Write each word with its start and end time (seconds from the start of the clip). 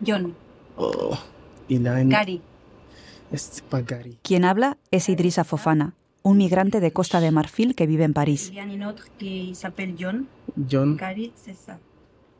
John. 0.00 0.34
Oh, 0.76 1.16
Ilan. 1.68 2.08
Gary. 2.08 2.40
Es 3.32 3.62
pas 3.68 3.82
Gary. 3.84 4.18
Quien 4.22 4.44
habla 4.44 4.78
es 4.90 5.08
Idrissa 5.08 5.44
Fofana, 5.44 5.94
un 6.22 6.38
migrante 6.38 6.80
de 6.80 6.92
Costa 6.92 7.20
de 7.20 7.30
Marfil 7.30 7.74
que 7.74 7.86
vive 7.86 8.04
en 8.04 8.12
París. 8.14 8.50
Y 9.20 9.52
John. 9.98 10.28
John. 10.68 10.96
Gary. 10.96 11.32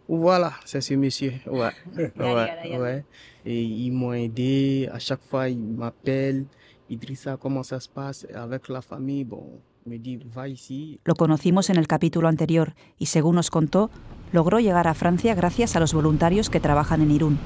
Voilà, 0.09 0.55
c'est 0.65 0.81
ce 0.81 0.95
monsieur. 0.95 1.35
Ouais. 1.47 1.73
Ouais, 2.17 2.79
ouais. 2.79 3.05
Et 3.45 3.61
ils 3.63 3.93
m'ont 3.93 4.15
aidé. 4.15 4.89
À 4.91 4.99
chaque 4.99 5.21
fois, 5.29 5.49
ils 5.49 5.59
m'appellent. 5.59 6.47
Idrissa, 6.89 7.37
comment 7.37 7.63
ça 7.63 7.79
se 7.81 7.89
passe 7.89 8.27
avec 8.35 8.69
la 8.71 8.81
famille? 8.81 9.25
Bon, 9.25 9.61
me 9.85 9.99
dit, 9.99 10.19
va 10.35 10.49
ici. 10.49 10.99
Lo 11.05 11.15
conocimos 11.15 11.69
en 11.69 11.77
el 11.77 11.87
capítulo 11.87 12.29
anterior 12.29 12.75
y 12.99 13.07
según 13.07 13.35
nos 13.35 13.51
contó, 13.51 13.91
logró 14.33 14.61
llegar 14.61 14.89
a 14.89 14.95
Francia 14.95 15.35
gracias 15.35 15.77
a 15.77 15.81
los 15.81 15.95
voluntarios 15.95 16.51
que 16.51 16.61
trabajan 16.61 17.03
en 17.03 17.11
Irún. 17.11 17.39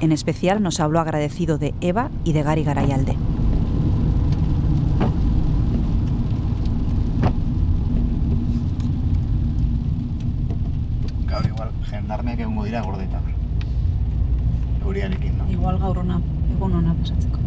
En 0.00 0.12
especial 0.12 0.62
nos 0.62 0.80
habló 0.80 1.00
agradecido 1.00 1.58
de 1.58 1.74
Eva 1.80 2.10
y 2.24 2.32
de 2.32 2.42
Gary 2.42 2.64
Garayalde. 2.64 3.16
Gaur 11.26 11.46
igual, 11.46 11.70
jendarmeak 11.90 12.40
egongo 12.40 12.64
dira 12.64 12.82
gordetan. 12.82 13.22
Euriarekin, 14.84 15.38
no? 15.38 15.50
Igual 15.50 15.78
gaur 15.78 15.98
ona, 15.98 16.20
egun 16.54 16.74
ona 16.74 16.94
pasatzeko. 16.94 17.38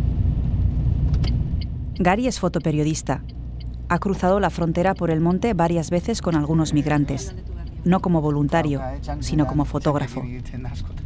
Gary 1.99 2.27
es 2.27 2.39
fotoperiodista. 2.39 3.21
Ha 3.89 3.99
cruzado 3.99 4.39
la 4.39 4.49
frontera 4.49 4.93
por 4.93 5.09
el 5.11 5.21
monte 5.21 5.53
varias 5.53 5.89
veces 5.89 6.21
con 6.21 6.35
algunos 6.35 6.73
migrantes, 6.73 7.35
no 7.83 7.99
como 7.99 8.21
voluntario, 8.21 8.81
sino 9.19 9.47
como 9.47 9.65
fotógrafo. 9.65 10.23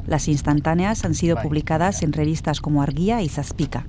Las 0.07 0.27
instantáneas 0.27 1.05
han 1.05 1.15
sido 1.15 1.37
publicadas 1.41 2.03
en 2.03 2.13
revistas 2.13 2.61
como 2.61 2.81
Argia 2.81 3.21
y 3.21 3.29
bota. 3.29 3.85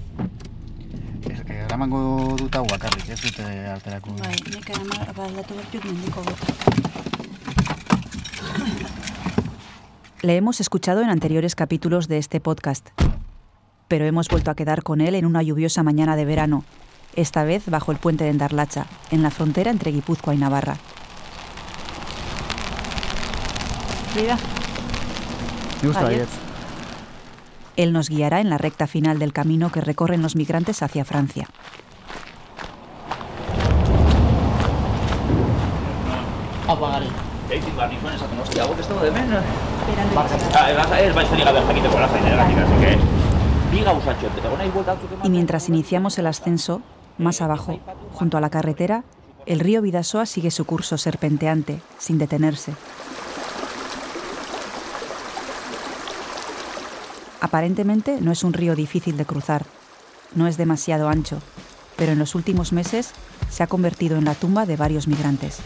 Le 10.23 10.37
hemos 10.37 10.60
escuchado 10.60 11.02
en 11.02 11.10
anteriores 11.10 11.54
capítulos 11.54 12.09
de 12.09 12.18
este 12.18 12.40
podcast, 12.40 12.88
pero 13.88 14.06
hemos 14.06 14.28
vuelto 14.28 14.50
a 14.50 14.54
quedar 14.54 14.82
con 14.82 15.00
él 15.00 15.15
en 15.15 15.26
una 15.26 15.43
lluviosa 15.43 15.82
mañana 15.82 16.16
de 16.16 16.24
verano, 16.24 16.65
esta 17.15 17.45
vez 17.45 17.68
bajo 17.68 17.93
el 17.93 17.98
puente 17.98 18.24
de 18.24 18.30
Endarlacha, 18.30 18.87
en 19.10 19.23
la 19.23 19.30
frontera 19.30 19.71
entre 19.71 19.90
Guipúzcoa 19.90 20.34
y 20.34 20.38
Navarra. 20.38 20.76
Mira, 24.16 24.38
Me 25.82 25.88
gusta. 25.88 26.10
Él 27.76 27.92
nos 27.92 28.09
guiará 28.09 28.40
en 28.40 28.48
la 28.48 28.56
recta 28.56 28.86
final 28.86 29.18
del 29.18 29.34
camino 29.34 29.70
que 29.70 29.82
recorren 29.82 30.22
los 30.22 30.36
migrantes 30.36 30.82
hacia 30.82 31.04
Francia. 31.04 31.48
Y 45.22 45.28
mientras 45.28 45.68
iniciamos 45.68 46.18
el 46.18 46.26
ascenso, 46.26 46.80
más 47.18 47.42
abajo, 47.42 47.78
junto 48.14 48.38
a 48.38 48.40
la 48.40 48.48
carretera, 48.48 49.04
el 49.44 49.60
río 49.60 49.82
Vidasoa 49.82 50.24
sigue 50.24 50.50
su 50.50 50.64
curso 50.64 50.96
serpenteante, 50.96 51.80
sin 51.98 52.16
detenerse. 52.16 52.72
Aparentemente 57.47 58.19
no 58.21 58.33
es 58.33 58.43
un 58.43 58.52
río 58.52 58.75
difícil 58.75 59.16
de 59.16 59.25
cruzar, 59.25 59.66
no 60.35 60.49
es 60.49 60.57
demasiado 60.57 61.09
ancho, 61.09 61.39
pero 61.95 62.11
en 62.11 62.19
los 62.19 62.35
últimos 62.35 62.73
meses 62.73 63.13
se 63.49 63.63
ha 63.63 63.69
convertido 63.69 64.19
en 64.19 64.25
la 64.25 64.34
tumba 64.34 64.67
de 64.67 64.77
varios 64.77 65.07
migrantes. 65.07 65.61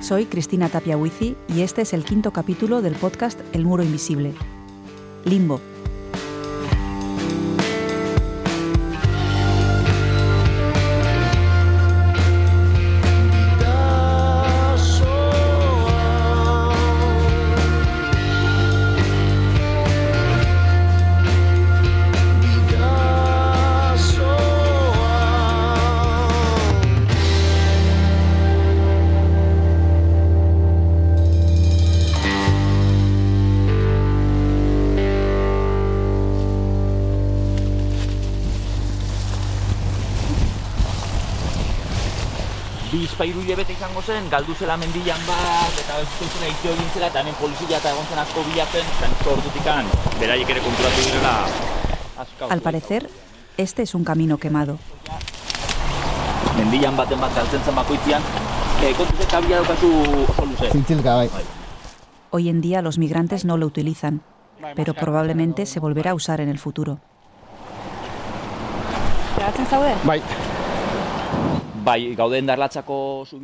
Soy 0.00 0.24
Cristina 0.24 0.70
Tapia 0.70 0.96
Huici 0.96 1.36
y 1.54 1.60
este 1.60 1.82
es 1.82 1.92
el 1.92 2.02
quinto 2.02 2.32
capítulo 2.32 2.80
del 2.80 2.94
podcast 2.94 3.38
El 3.52 3.66
Muro 3.66 3.82
Invisible. 3.82 4.32
Limbo. 5.26 5.60
Izango 44.02 44.20
zen, 44.20 44.30
galdu 44.30 44.54
zela 44.54 44.76
mendian 44.76 45.18
bat, 45.26 45.78
eta 45.78 46.00
ez 46.00 46.08
zuzena 46.18 46.48
itio 46.48 46.72
egin 46.72 46.88
zela, 46.94 47.06
eta 47.08 47.20
hemen 47.20 47.34
polizia 47.34 47.78
eta 47.78 47.90
egon 47.90 48.06
zen 48.08 48.18
asko 48.18 48.42
bilatzen, 48.50 48.84
eta 48.98 49.08
nizko 49.08 49.32
ordutikan, 49.32 49.86
beraiek 50.20 50.50
ere 50.50 50.60
konturatu 50.60 51.04
direla 51.06 51.34
asko. 52.18 52.48
Al 52.50 52.60
parecer, 52.60 53.08
este 53.56 53.82
es 53.82 53.94
un 53.94 54.04
camino 54.04 54.38
quemado. 54.38 54.78
Mendian 56.56 56.96
baten 56.96 57.20
bat 57.20 57.34
galtzen 57.34 57.62
zen 57.62 57.74
bakoitzian, 57.74 58.22
e, 58.82 58.92
kontuz 58.94 59.20
eta 59.20 59.40
bila 59.40 59.62
daukazu 59.62 59.92
oso 60.28 60.46
luze. 60.46 60.70
Zintzilka, 60.72 61.14
bai. 61.14 61.30
Hoy 62.30 62.48
en 62.48 62.60
día 62.60 62.82
los 62.82 62.98
migrantes 62.98 63.44
no 63.44 63.56
lo 63.56 63.66
utilizan, 63.66 64.22
pero 64.74 64.94
probablemente 64.94 65.66
se 65.66 65.80
volverá 65.80 66.12
a 66.12 66.14
usar 66.14 66.40
en 66.40 66.48
el 66.48 66.58
futuro. 66.58 66.98
Bai. 70.04 70.22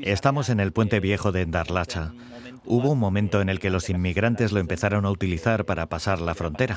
Estamos 0.03 0.49
en 0.49 0.61
el 0.61 0.73
puente 0.73 1.01
viejo 1.01 1.33
de 1.33 1.43
Endarlacha. 1.43 2.13
Hubo 2.65 2.91
un 2.93 2.99
momento 2.99 3.41
en 3.41 3.49
el 3.49 3.61
que 3.61 3.71
los 3.71 3.89
inmigrantes 3.89 4.53
lo 4.53 4.61
empezaron 4.61 5.07
a 5.07 5.11
utilizar 5.11 5.65
para 5.65 5.87
pasar 5.87 6.21
la 6.21 6.35
frontera. 6.35 6.77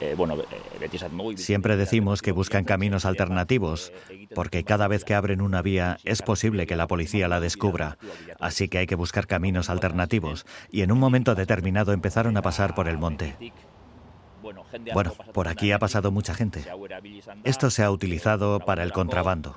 Eh, 0.00 0.16
eh. 0.18 1.36
Siempre 1.36 1.76
decimos 1.76 2.20
que 2.20 2.32
buscan 2.32 2.64
caminos 2.64 3.04
alternativos, 3.04 3.92
porque 4.34 4.64
cada 4.64 4.88
vez 4.88 5.04
que 5.04 5.14
abren 5.14 5.40
una 5.40 5.62
vía 5.62 5.98
es 6.04 6.20
posible 6.22 6.66
que 6.66 6.74
la 6.74 6.88
policía 6.88 7.28
la 7.28 7.38
descubra. 7.38 7.96
Así 8.40 8.68
que 8.68 8.78
hay 8.78 8.86
que 8.86 8.96
buscar 8.96 9.28
caminos 9.28 9.70
alternativos. 9.70 10.46
Y 10.70 10.82
en 10.82 10.90
un 10.90 10.98
momento 10.98 11.36
determinado 11.36 11.92
empezaron 11.92 12.36
a 12.36 12.42
pasar 12.42 12.74
por 12.74 12.88
el 12.88 12.98
monte. 12.98 13.36
Bueno, 14.92 15.12
por 15.32 15.48
aquí 15.48 15.72
ha 15.72 15.78
pasado 15.78 16.10
mucha 16.10 16.34
gente. 16.34 16.64
Esto 17.44 17.70
se 17.70 17.84
ha 17.84 17.90
utilizado 17.90 18.60
para 18.60 18.82
el 18.82 18.92
contrabando. 18.92 19.56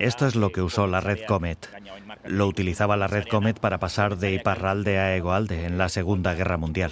Esto 0.00 0.26
es 0.26 0.34
lo 0.34 0.50
que 0.50 0.62
usó 0.62 0.86
la 0.86 1.00
red 1.00 1.20
Comet. 1.28 1.68
Lo 2.24 2.46
utilizaba 2.46 2.96
la 2.96 3.06
red 3.06 3.24
Comet 3.28 3.60
para 3.60 3.78
pasar 3.78 4.16
de 4.16 4.32
Iparralde 4.32 4.98
a 4.98 5.14
Egoalde 5.14 5.66
en 5.66 5.76
la 5.76 5.90
Segunda 5.90 6.32
Guerra 6.34 6.56
Mundial. 6.56 6.90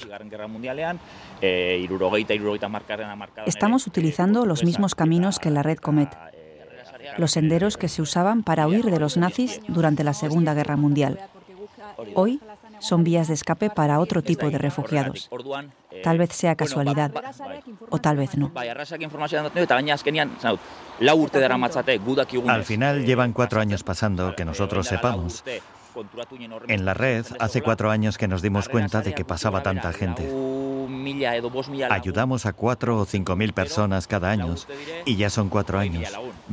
Estamos 3.47 3.87
utilizando 3.87 4.45
los 4.45 4.63
mismos 4.63 4.95
caminos 4.95 5.39
que 5.39 5.51
la 5.51 5.63
red 5.63 5.79
Comet, 5.79 6.11
los 7.17 7.31
senderos 7.33 7.79
que 7.79 7.89
se 7.89 8.03
usaban 8.03 8.43
para 8.43 8.69
huir 8.69 8.85
de 8.85 9.01
los 9.01 9.17
nazis 9.17 9.63
durante 9.69 10.05
la 10.05 10.13
Segunda 10.13 10.53
Guerra 10.53 10.77
Mundial. 10.77 11.19
Hoy 12.15 12.41
son 12.81 13.05
vías 13.05 13.29
de 13.29 13.35
escape 13.35 13.71
para 13.71 14.01
otro 14.01 14.23
tipo 14.23 14.51
de 14.51 14.59
refugiados. 14.59 15.31
Tal 16.03 16.19
vez 16.19 16.33
sea 16.33 16.55
casualidad, 16.55 17.13
o 17.91 17.99
tal 17.99 18.17
vez 18.17 18.37
no. 18.37 18.53
Al 22.47 22.65
final 22.65 23.05
llevan 23.05 23.33
cuatro 23.33 23.61
años 23.61 23.83
pasando, 23.83 24.37
que 24.37 24.45
nosotros 24.45 24.87
sepamos. 24.87 25.45
En 26.69 26.85
la 26.85 26.95
red, 26.95 27.27
hace 27.41 27.63
cuatro 27.63 27.91
años 27.91 28.19
que 28.19 28.29
nos 28.29 28.43
dimos 28.43 28.69
cuenta 28.69 29.01
de 29.03 29.15
que 29.15 29.25
pasaba 29.25 29.63
tanta 29.63 29.93
gente. 29.93 30.29
Ayudamos 31.91 32.47
a 32.47 32.53
cuatro 32.53 32.99
o 32.99 33.05
cinco 33.05 33.37
mil 33.37 33.53
personas 33.53 34.07
cada 34.07 34.31
año 34.31 34.55
y 35.05 35.17
ya 35.17 35.31
son 35.31 35.49
cuatro 35.49 35.79
años, 35.79 36.09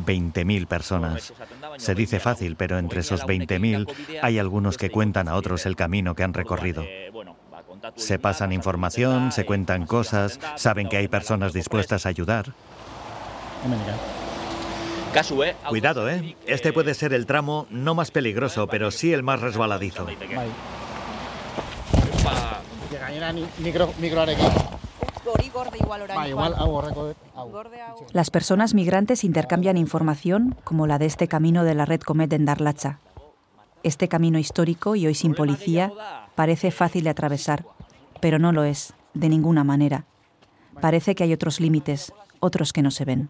20.000 0.06 0.68
personas. 0.68 1.34
Se 1.78 1.96
dice 1.96 2.19
fácil, 2.19 2.56
pero 2.56 2.78
entre 2.78 3.02
esos 3.02 3.24
20.000 3.24 4.19
hay 4.22 4.40
algunos 4.40 4.78
que 4.78 4.90
cuentan 4.90 5.28
a 5.28 5.36
otros 5.36 5.66
el 5.66 5.75
camino 5.75 6.16
que 6.16 6.24
han 6.24 6.34
recorrido. 6.34 6.84
Se 7.96 8.19
pasan 8.19 8.52
información, 8.52 9.31
se 9.31 9.46
cuentan 9.46 9.86
cosas, 9.86 10.40
saben 10.56 10.90
que 10.90 10.98
hay 10.98 11.07
personas 11.07 11.54
dispuestas 11.54 12.06
a 12.06 12.10
ayudar. 12.10 12.54
Eh? 15.44 15.56
Cuidado, 15.69 16.10
¿eh? 16.10 16.36
Este 16.46 16.74
puede 16.74 16.94
ser 16.94 17.13
el 17.13 17.25
tramo 17.25 17.68
no 17.69 17.96
más 17.96 18.12
peligroso, 18.12 18.68
pero 18.68 18.92
sí 18.92 19.13
el 19.13 19.24
más 19.24 19.40
resbaladizo. 19.40 20.06
Las 28.13 28.29
personas 28.29 28.73
migrantes 28.73 29.23
intercambian 29.23 29.77
información 29.77 30.55
como 30.63 30.87
la 30.87 30.97
de 30.97 31.05
este 31.05 31.27
camino 31.27 31.63
de 31.63 31.75
la 31.75 31.85
red 31.85 32.01
Comet 32.01 32.31
en 32.33 32.45
Darlacha. 32.45 32.99
Este 33.83 34.07
camino 34.07 34.39
histórico 34.39 34.95
y 34.95 35.07
hoy 35.07 35.15
sin 35.15 35.33
policía 35.33 35.91
parece 36.35 36.71
fácil 36.71 37.03
de 37.03 37.11
atravesar, 37.11 37.65
pero 38.19 38.39
no 38.39 38.51
lo 38.51 38.63
es, 38.63 38.93
de 39.13 39.29
ninguna 39.29 39.63
manera. 39.63 40.05
Parece 40.81 41.15
que 41.15 41.23
hay 41.23 41.33
otros 41.33 41.59
límites, 41.59 42.13
otros 42.39 42.73
que 42.73 42.81
no 42.81 42.91
se 42.91 43.05
ven. 43.05 43.29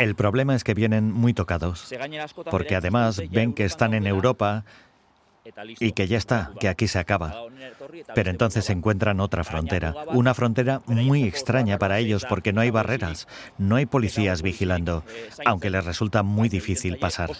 El 0.00 0.14
problema 0.14 0.54
es 0.54 0.64
que 0.64 0.74
vienen 0.74 1.12
muy 1.12 1.34
tocados, 1.34 1.92
porque 2.50 2.74
además 2.74 3.20
ven 3.30 3.52
que 3.52 3.64
están 3.64 3.92
en 3.92 4.06
Europa 4.06 4.64
y 5.78 5.92
que 5.92 6.06
ya 6.06 6.18
está, 6.18 6.50
que 6.60 6.68
aquí 6.68 6.88
se 6.88 6.98
acaba. 6.98 7.34
Pero 8.14 8.30
entonces 8.30 8.68
encuentran 8.70 9.20
otra 9.20 9.44
frontera, 9.44 9.94
una 10.08 10.34
frontera 10.34 10.82
muy 10.86 11.24
extraña 11.24 11.78
para 11.78 11.98
ellos 11.98 12.24
porque 12.28 12.52
no 12.52 12.60
hay 12.60 12.70
barreras, 12.70 13.26
no 13.58 13.76
hay 13.76 13.86
policías 13.86 14.42
vigilando, 14.42 15.04
aunque 15.44 15.70
les 15.70 15.84
resulta 15.84 16.22
muy 16.22 16.48
difícil 16.48 16.98
pasar. 16.98 17.30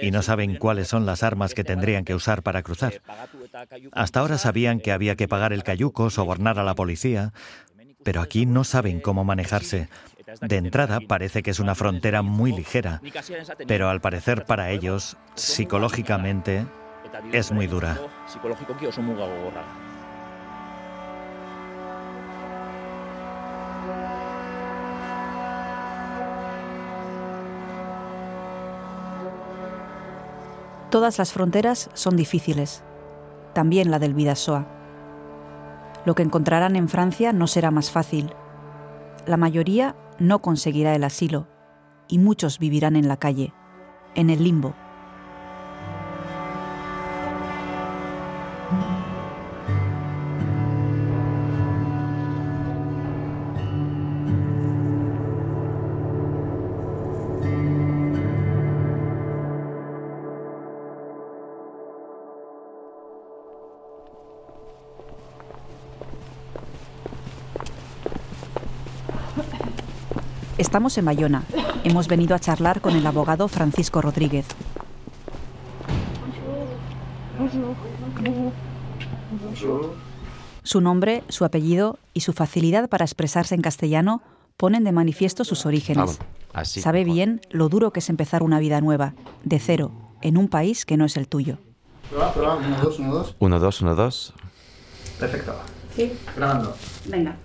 Y 0.00 0.10
no 0.10 0.22
saben 0.22 0.56
cuáles 0.56 0.88
son 0.88 1.06
las 1.06 1.22
armas 1.22 1.54
que 1.54 1.64
tendrían 1.64 2.04
que 2.04 2.14
usar 2.14 2.42
para 2.42 2.62
cruzar. 2.62 3.02
Hasta 3.92 4.20
ahora 4.20 4.38
sabían 4.38 4.80
que 4.80 4.92
había 4.92 5.16
que 5.16 5.28
pagar 5.28 5.52
el 5.52 5.64
cayuco, 5.64 6.10
sobornar 6.10 6.58
a 6.58 6.64
la 6.64 6.74
policía, 6.74 7.32
pero 8.04 8.20
aquí 8.20 8.46
no 8.46 8.64
saben 8.64 9.00
cómo 9.00 9.24
manejarse. 9.24 9.88
De 10.40 10.56
entrada 10.56 11.00
parece 11.06 11.42
que 11.42 11.50
es 11.50 11.60
una 11.60 11.74
frontera 11.74 12.22
muy 12.22 12.52
ligera, 12.52 13.00
pero 13.66 13.88
al 13.88 14.00
parecer 14.00 14.44
para 14.44 14.70
ellos, 14.70 15.16
psicológicamente, 15.34 16.66
es 17.32 17.52
muy 17.52 17.66
dura. 17.66 17.98
Todas 30.90 31.16
las 31.16 31.32
fronteras 31.32 31.88
son 31.94 32.16
difíciles, 32.16 32.82
también 33.54 33.90
la 33.90 33.98
del 33.98 34.12
Vidasoa. 34.12 34.81
Lo 36.04 36.14
que 36.14 36.22
encontrarán 36.22 36.76
en 36.76 36.88
Francia 36.88 37.32
no 37.32 37.46
será 37.46 37.70
más 37.70 37.90
fácil. 37.90 38.32
La 39.26 39.36
mayoría 39.36 39.94
no 40.18 40.40
conseguirá 40.40 40.94
el 40.94 41.04
asilo 41.04 41.46
y 42.08 42.18
muchos 42.18 42.58
vivirán 42.58 42.96
en 42.96 43.08
la 43.08 43.16
calle, 43.16 43.52
en 44.14 44.30
el 44.30 44.42
limbo. 44.42 44.74
Estamos 70.72 70.96
en 70.96 71.04
Bayona. 71.04 71.42
Hemos 71.84 72.08
venido 72.08 72.34
a 72.34 72.38
charlar 72.38 72.80
con 72.80 72.96
el 72.96 73.06
abogado 73.06 73.46
Francisco 73.46 74.00
Rodríguez. 74.00 74.46
Su 80.62 80.80
nombre, 80.80 81.24
su 81.28 81.44
apellido 81.44 81.98
y 82.14 82.20
su 82.20 82.32
facilidad 82.32 82.88
para 82.88 83.04
expresarse 83.04 83.54
en 83.54 83.60
castellano 83.60 84.22
ponen 84.56 84.82
de 84.82 84.92
manifiesto 84.92 85.44
sus 85.44 85.66
orígenes. 85.66 86.18
Sabe 86.62 87.04
bien 87.04 87.42
lo 87.50 87.68
duro 87.68 87.92
que 87.92 88.00
es 88.00 88.08
empezar 88.08 88.42
una 88.42 88.58
vida 88.58 88.80
nueva, 88.80 89.12
de 89.44 89.58
cero, 89.58 89.92
en 90.22 90.38
un 90.38 90.48
país 90.48 90.86
que 90.86 90.96
no 90.96 91.04
es 91.04 91.18
el 91.18 91.28
tuyo. 91.28 91.58
Uno, 92.10 92.32
dos, 92.82 92.98
uno, 92.98 93.12
dos. 93.12 93.36
Uno, 93.40 93.60
dos, 93.60 93.82
uno, 93.82 93.94
dos. 93.94 94.32
Perfecto. 95.20 95.54
Sí. 95.94 96.14
Grabando. 96.34 96.74
Venga. 97.08 97.36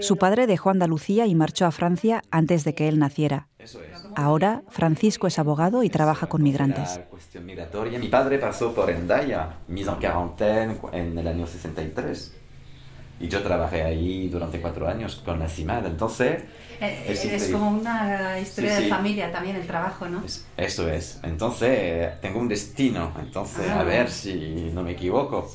Su 0.00 0.16
padre 0.16 0.46
dejó 0.46 0.70
Andalucía 0.70 1.26
y 1.26 1.34
marchó 1.34 1.66
a 1.66 1.70
Francia 1.72 2.22
antes 2.30 2.64
de 2.64 2.74
que 2.74 2.88
él 2.88 2.98
naciera. 2.98 3.48
Ahora, 4.16 4.62
Francisco 4.68 5.26
es 5.26 5.38
abogado 5.38 5.82
y 5.82 5.90
trabaja 5.90 6.28
con 6.28 6.42
migrantes. 6.42 7.00
Mi 7.42 8.08
padre 8.08 8.38
pasó 8.38 8.74
por 8.74 8.90
Endaya, 8.90 9.56
mise 9.68 9.90
en 9.90 9.96
quarantaine 9.96 10.76
en 10.92 11.18
el 11.18 11.26
año 11.28 11.46
63. 11.46 12.34
Y 13.20 13.28
yo 13.28 13.42
trabajé 13.42 13.82
ahí 13.82 14.28
durante 14.28 14.60
cuatro 14.62 14.88
años 14.88 15.16
con 15.24 15.38
la 15.38 15.48
CIMAD. 15.48 15.86
Entonces. 15.86 16.42
Es, 16.80 17.22
increíble. 17.26 17.52
como 17.52 17.70
una 17.72 18.40
historia 18.40 18.70
Sí, 18.70 18.76
de 18.78 18.82
sí. 18.84 18.88
familia 18.88 19.30
también, 19.30 19.56
el 19.56 19.66
trabajo, 19.66 20.08
¿no? 20.08 20.24
Es- 20.24 20.46
Eso 20.56 20.88
es. 20.88 21.20
Entonces, 21.22 21.68
eh, 21.70 22.12
tengo 22.22 22.40
un 22.40 22.48
destino. 22.48 23.12
Entonces, 23.20 23.66
Ah. 23.68 23.80
a 23.80 23.84
ver 23.84 24.10
si 24.10 24.70
no 24.72 24.82
me 24.82 24.92
equivoco. 24.92 25.52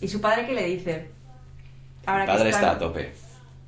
¿Y 0.00 0.08
su 0.08 0.20
padre 0.20 0.44
qué 0.46 0.54
le 0.54 0.64
dice? 0.66 1.08
Ahora 2.04 2.24
Mi 2.24 2.32
padre 2.32 2.50
está 2.50 2.72
a 2.72 2.78
tope. 2.80 3.12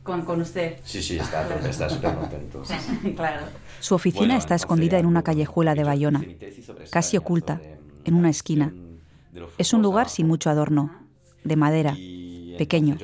Con, 0.08 0.22
con 0.22 0.40
usted. 0.40 0.78
Sí, 0.84 1.02
sí, 1.02 1.18
está 1.18 1.90
súper 1.90 2.14
contento. 2.14 2.64
sí, 2.64 2.74
sí. 3.02 3.12
claro. 3.12 3.46
Su 3.78 3.94
oficina 3.94 4.28
Bueno, 4.28 4.38
está 4.38 4.54
escondida 4.54 4.98
en 4.98 5.04
una 5.04 5.22
callejuela 5.22 5.74
de 5.74 5.84
Bayona, 5.84 6.24
casi 6.90 7.18
oculta, 7.18 7.60
en 8.06 8.14
una 8.14 8.30
esquina. 8.30 8.72
Es 9.58 9.74
un 9.74 9.82
lugar 9.82 10.08
sin 10.08 10.26
mucho 10.26 10.48
adorno, 10.48 11.06
de 11.44 11.56
madera, 11.56 11.94
pequeño. 12.56 12.96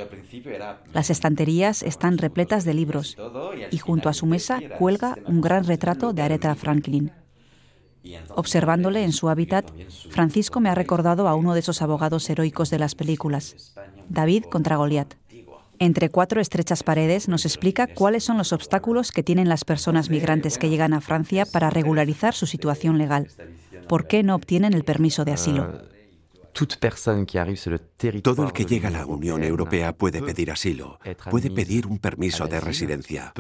Las 0.95 1.11
estanterías 1.11 1.83
están 1.83 2.17
repletas 2.17 2.65
de 2.65 2.73
libros 2.73 3.19
y 3.71 3.77
junto 3.77 4.09
a 4.09 4.15
su 4.15 4.25
mesa 4.25 4.61
cuelga 4.79 5.19
un 5.27 5.43
gran 5.43 5.65
retrato 5.65 6.15
de 6.15 6.23
Aretha 6.23 6.55
Franklin. 6.55 7.13
Observándole 8.31 9.05
en 9.05 9.13
su 9.13 9.29
hábitat, 9.29 9.71
Francisco 10.09 10.61
me 10.61 10.71
ha 10.71 10.75
recordado 10.75 11.29
a 11.29 11.35
uno 11.35 11.53
de 11.53 11.61
esos 11.61 11.83
abogados 11.83 12.29
heroicos 12.31 12.71
de 12.71 12.79
las 12.79 12.95
películas, 12.95 13.75
David 14.09 14.45
contra 14.45 14.77
Goliat. 14.77 15.15
Entre 15.79 16.09
cuatro 16.09 16.41
estrechas 16.41 16.83
paredes 16.83 17.29
nos 17.29 17.45
explica 17.45 17.87
cuáles 17.87 18.25
son 18.25 18.39
los 18.39 18.53
obstáculos 18.53 19.13
que 19.13 19.23
tienen 19.23 19.49
las 19.49 19.65
personas 19.65 20.11
migrantes 20.11 20.59
que 20.59 20.69
llegan 20.69 20.93
a 20.93 21.01
Francia 21.01 21.47
para 21.47 21.71
regularizar 21.71 22.35
su 22.35 22.47
situación 22.47 22.99
legal. 22.99 23.29
¿Por 23.89 24.07
qué 24.07 24.23
no 24.23 24.35
obtienen 24.35 24.73
el 24.73 24.85
permiso 24.85 25.25
de 25.25 25.33
asilo? 25.33 25.95
Todo 28.23 28.45
el 28.45 28.53
que 28.53 28.65
llega 28.65 28.89
a 28.89 28.93
la 28.93 29.07
Unión 29.07 29.43
Europea 29.43 29.93
puede 29.93 30.23
pedir 30.23 30.53
asilo, 30.53 31.01
puede 31.29 31.51
pedir 31.51 31.87
un 31.87 31.99
permiso 31.99 32.47
de 32.47 32.61
residencia. 32.61 33.33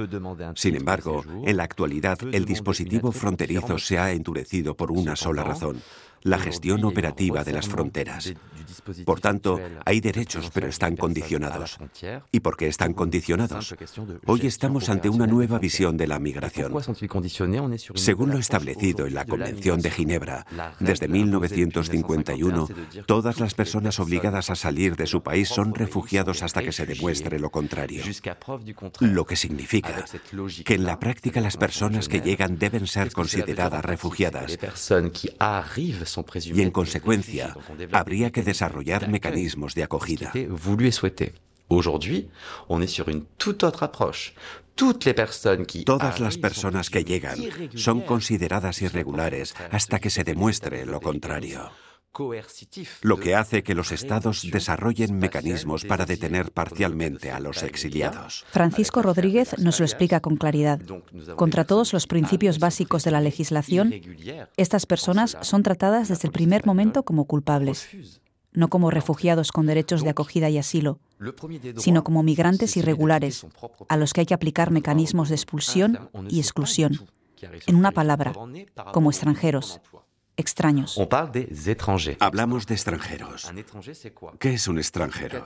Sin 0.57 0.75
embargo, 0.75 1.25
en 1.45 1.57
la 1.57 1.62
actualidad 1.62 2.19
el 2.33 2.45
dispositivo 2.45 3.12
fronterizo 3.12 3.79
se 3.79 3.99
ha 3.99 4.11
endurecido 4.11 4.76
por 4.76 4.91
una 4.91 5.14
sola 5.14 5.45
razón, 5.45 5.81
la 6.25 6.38
gestión 6.38 6.83
operativa 6.85 7.45
de 7.45 7.52
las 7.52 7.69
fronteras. 7.69 8.33
Por 9.04 9.21
tanto, 9.21 9.61
hay 9.85 10.00
derechos, 10.00 10.50
pero 10.52 10.66
están 10.69 10.97
condicionados. 10.97 11.78
¿Y 12.33 12.40
por 12.40 12.57
qué 12.57 12.66
están 12.66 12.95
condicionados? 12.95 13.75
Hoy 14.26 14.47
estamos 14.47 14.88
ante 14.88 15.09
una 15.09 15.26
nueva 15.26 15.59
visión 15.59 15.97
de 15.97 16.07
la 16.07 16.19
migración. 16.19 16.73
Según 17.95 18.31
lo 18.31 18.38
establecido 18.38 19.07
en 19.07 19.14
la 19.14 19.26
Convención 19.26 19.81
de 19.81 19.90
Ginebra, 19.90 20.47
desde 20.81 21.09
1951, 21.09 22.69
todas 23.07 23.38
las 23.38 23.54
personas 23.54 24.00
obligadas 24.00 24.49
a 24.49 24.54
salir 24.54 24.97
de 24.97 25.07
su 25.07 25.23
país 25.23 25.49
son 25.49 25.75
refugiados 25.75 26.43
hasta 26.43 26.62
que 26.62 26.73
se 26.73 26.87
demuestre 26.87 27.38
lo 27.38 27.50
contrario. 27.50 28.02
Lo 29.00 29.26
que 29.26 29.37
significa 29.37 30.04
que 30.64 30.75
en 30.75 30.85
la 30.85 30.99
práctica 30.99 31.40
las 31.43 31.59
personas 31.59 32.09
que 32.09 32.21
llegan 32.21 32.59
deben 32.59 32.87
ser 32.87 33.12
consideradas 33.12 33.85
refugiadas 33.85 34.59
y 36.44 36.62
en 36.62 36.71
consecuencia 36.71 37.56
habría 37.92 38.30
que 38.30 38.42
desarrollar 38.42 39.09
mecanismos 39.09 39.75
de 39.75 39.83
acogida. 39.83 40.33
Todas 45.85 46.21
las 46.21 46.38
personas 46.38 46.90
que 46.90 47.04
llegan 47.04 47.38
son 47.75 48.00
consideradas 48.00 48.83
irregulares 48.83 49.54
hasta 49.71 49.99
que 49.99 50.11
se 50.11 50.25
demuestre 50.25 50.85
lo 50.85 51.00
contrario. 51.00 51.71
Lo 53.02 53.18
que 53.18 53.35
hace 53.35 53.62
que 53.62 53.75
los 53.75 53.90
estados 53.90 54.47
desarrollen 54.50 55.18
mecanismos 55.18 55.85
para 55.85 56.06
detener 56.06 56.52
parcialmente 56.52 57.33
a 57.33 57.40
los 57.40 57.62
exiliados. 57.62 58.44
Francisco 58.50 59.02
Rodríguez 59.02 59.59
nos 59.59 59.80
lo 59.80 59.87
explica 59.87 60.21
con 60.21 60.37
claridad. 60.37 60.80
Contra 61.37 61.64
todos 61.64 61.92
los 61.92 62.06
principios 62.06 62.59
básicos 62.59 63.04
de 63.04 63.11
la 63.11 63.21
legislación, 63.21 63.92
estas 64.56 64.87
personas 64.87 65.37
son 65.40 65.62
tratadas 65.62 66.09
desde 66.09 66.28
el 66.28 66.33
primer 66.33 66.66
momento 66.66 67.02
como 67.02 67.25
culpables. 67.25 67.88
no 68.52 68.68
como 68.68 68.92
refugiados 68.92 69.50
con 69.50 69.66
derechos 69.66 70.04
de 70.04 70.11
acogida 70.11 70.49
y 70.49 70.59
asilo, 70.59 71.00
sino 71.76 72.04
como 72.04 72.23
migrantes 72.23 72.76
irregulares, 72.76 73.44
a 73.88 73.97
los 73.97 74.12
que 74.12 74.21
hay 74.21 74.26
que 74.26 74.35
aplicar 74.35 74.71
mecanismos 74.71 75.28
de 75.28 75.35
expulsión 75.35 76.09
y 76.28 76.38
exclusión. 76.38 77.00
En 77.66 77.75
una 77.75 77.90
palabra, 77.90 78.33
como 78.92 79.11
extranjeros, 79.11 79.80
extraños. 80.37 80.99
Hablamos 82.21 82.67
de 82.67 82.75
extranjeros. 82.75 83.53
¿Qué 84.38 84.55
es 84.55 84.69
un 84.69 84.79
extranjero? 84.79 85.45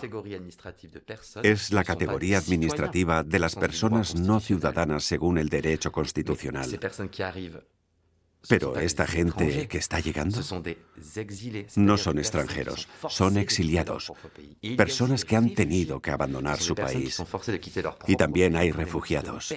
Es 1.43 1.73
la 1.73 1.85
categoría 1.85 2.39
administrativa 2.39 3.23
de 3.23 3.39
las 3.39 3.55
personas 3.55 4.15
no 4.15 4.41
ciudadanas 4.41 5.05
según 5.05 5.39
el 5.39 5.49
derecho 5.49 5.93
constitucional. 5.93 6.79
Pero 8.47 8.79
esta 8.79 9.07
gente 9.07 9.67
que 9.69 9.79
está 9.79 10.01
llegando 10.01 10.41
no 11.77 11.97
son 11.99 12.19
extranjeros, 12.19 12.89
son 13.09 13.37
exiliados, 13.37 14.13
personas 14.77 15.25
que 15.25 15.37
han 15.37 15.55
tenido 15.55 16.01
que 16.01 16.11
abandonar 16.11 16.61
su 16.61 16.75
país. 16.75 17.23
Y 18.07 18.17
también 18.17 18.57
hay 18.57 18.71
refugiados, 18.71 19.55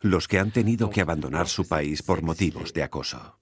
los 0.00 0.28
que 0.28 0.38
han 0.38 0.50
tenido 0.50 0.90
que 0.90 1.00
abandonar 1.00 1.48
su 1.48 1.66
país 1.66 2.02
por 2.02 2.22
motivos 2.22 2.72
de 2.72 2.82
acoso. 2.82 3.38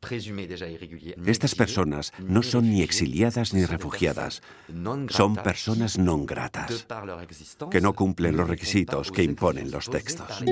Estas 1.26 1.54
personas 1.54 2.12
no 2.18 2.42
son 2.42 2.70
ni 2.70 2.82
exiliadas 2.82 3.54
ni 3.54 3.64
refugiadas, 3.66 4.40
son 5.08 5.36
personas 5.36 5.98
non 5.98 6.24
gratas, 6.24 6.86
que 7.70 7.82
no 7.82 7.92
cumplen 7.92 8.36
los 8.36 8.48
requisitos 8.48 9.10
que 9.10 9.22
imponen 9.22 9.70
los 9.70 9.90
textos. 9.90 10.44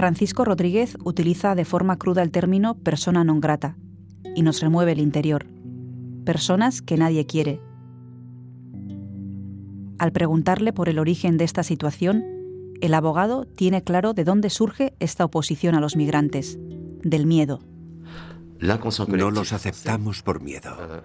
Francisco 0.00 0.46
Rodríguez 0.46 0.96
utiliza 1.04 1.54
de 1.54 1.66
forma 1.66 1.98
cruda 1.98 2.22
el 2.22 2.30
término 2.30 2.72
persona 2.72 3.20
non 3.20 3.36
grata 3.36 3.76
y 4.32 4.40
nos 4.40 4.64
remueve 4.64 4.96
el 4.96 4.98
interior. 5.04 5.44
Personas 6.24 6.80
que 6.80 6.96
nadie 6.96 7.28
quiere. 7.28 7.60
Al 10.00 10.08
preguntarle 10.08 10.72
por 10.72 10.88
el 10.88 10.98
origen 10.98 11.36
de 11.36 11.44
esta 11.44 11.60
situación, 11.60 12.24
el 12.80 12.96
abogado 12.96 13.44
tiene 13.44 13.84
claro 13.84 14.14
de 14.16 14.24
dónde 14.24 14.48
surge 14.48 14.96
esta 15.00 15.26
oposición 15.26 15.74
a 15.74 15.84
los 15.84 15.96
migrantes, 15.96 16.56
del 17.04 17.26
miedo. 17.26 17.60
No 18.56 19.30
los 19.30 19.52
aceptamos 19.52 20.22
por 20.22 20.40
miedo. 20.40 21.04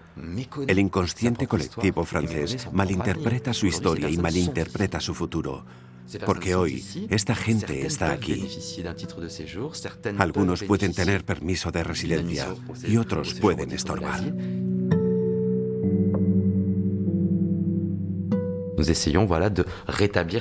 El 0.69 0.79
inconsciente 0.79 1.47
colectivo 1.47 2.05
francés 2.05 2.71
malinterpreta 2.71 3.51
su 3.51 3.67
historia 3.67 4.09
y 4.09 4.15
malinterpreta 4.15 5.01
su 5.01 5.13
futuro. 5.13 5.65
Porque 6.25 6.55
hoy 6.55 6.83
esta 7.09 7.35
gente 7.35 7.85
está 7.85 8.11
aquí. 8.11 8.47
Algunos 10.17 10.63
pueden 10.63 10.93
tener 10.93 11.23
permiso 11.23 11.71
de 11.71 11.83
residencia 11.83 12.47
y 12.83 12.97
otros 12.97 13.33
pueden 13.35 13.71
estorbar. 13.71 14.21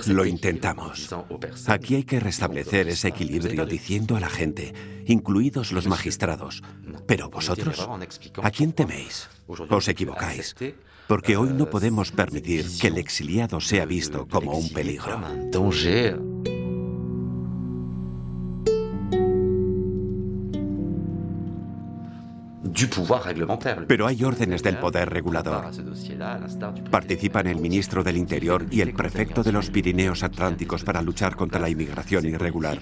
Lo 0.06 0.25
intentamos. 0.26 1.14
Aquí 1.66 1.94
hay 1.94 2.04
que 2.04 2.21
restablecer 2.21 2.88
ese 2.88 3.09
equilibrio 3.09 3.64
diciendo 3.64 4.16
a 4.16 4.21
la 4.21 4.28
gente, 4.28 4.75
incluidos 5.06 5.73
los 5.73 5.87
magistrados, 5.87 6.62
pero 7.06 7.30
vosotros, 7.30 7.88
¿a 8.42 8.50
quién 8.50 8.73
teméis? 8.73 9.28
Os 9.47 9.88
equivocáis 9.88 10.54
porque 11.06 11.37
hoy 11.37 11.50
no 11.50 11.70
podemos 11.70 12.11
permitir 12.11 12.66
que 12.80 12.88
el 12.88 12.99
exiliado 12.99 13.61
sea 13.61 13.84
visto 13.84 14.26
como 14.28 14.52
un 14.52 14.68
peligro. 14.70 15.20
Pero 23.87 24.07
hay 24.07 24.25
órdenes 24.25 24.62
del 24.62 24.79
poder 24.79 25.11
regulador. 25.11 25.71
Participan 26.91 27.47
el 27.47 27.61
ministro 27.61 28.03
del 28.03 28.17
Interior 28.17 28.67
y 28.71 28.81
el 28.81 28.93
prefecto 28.95 29.43
de 29.43 29.53
los 29.53 29.71
Pirineos 29.71 30.23
Atlánticos 30.23 30.85
para 30.85 31.03
luchar 31.03 31.37
contra 31.37 31.61
la 31.61 31.69
inmigración 31.69 32.26
irregular. 32.26 32.81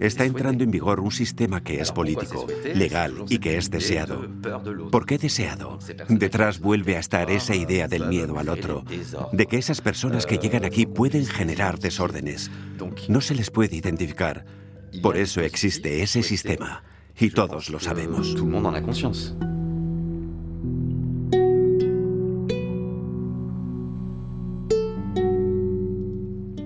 Está 0.00 0.24
entrando 0.24 0.64
en 0.64 0.70
vigor 0.70 1.00
un 1.00 1.10
sistema 1.10 1.62
que 1.62 1.80
es 1.80 1.90
político, 1.92 2.46
legal 2.74 3.24
y 3.28 3.38
que 3.38 3.56
es 3.56 3.70
deseado. 3.70 4.28
¿Por 4.90 5.06
qué 5.06 5.18
deseado? 5.18 5.78
Detrás 6.08 6.60
vuelve 6.60 6.96
a 6.96 7.00
estar 7.00 7.30
esa 7.30 7.54
idea 7.54 7.88
del 7.88 8.06
miedo 8.06 8.38
al 8.38 8.48
otro, 8.48 8.84
de 9.32 9.46
que 9.46 9.58
esas 9.58 9.80
personas 9.80 10.26
que 10.26 10.38
llegan 10.38 10.64
aquí 10.64 10.86
pueden 10.86 11.26
generar 11.26 11.78
desórdenes. 11.78 12.50
No 13.08 13.20
se 13.20 13.34
les 13.34 13.50
puede 13.50 13.76
identificar. 13.76 14.44
Por 15.02 15.16
eso 15.16 15.40
existe 15.40 16.02
ese 16.02 16.22
sistema. 16.22 16.82
Y 17.20 17.30
todos 17.30 17.68
lo 17.70 17.80
sabemos. 17.80 18.36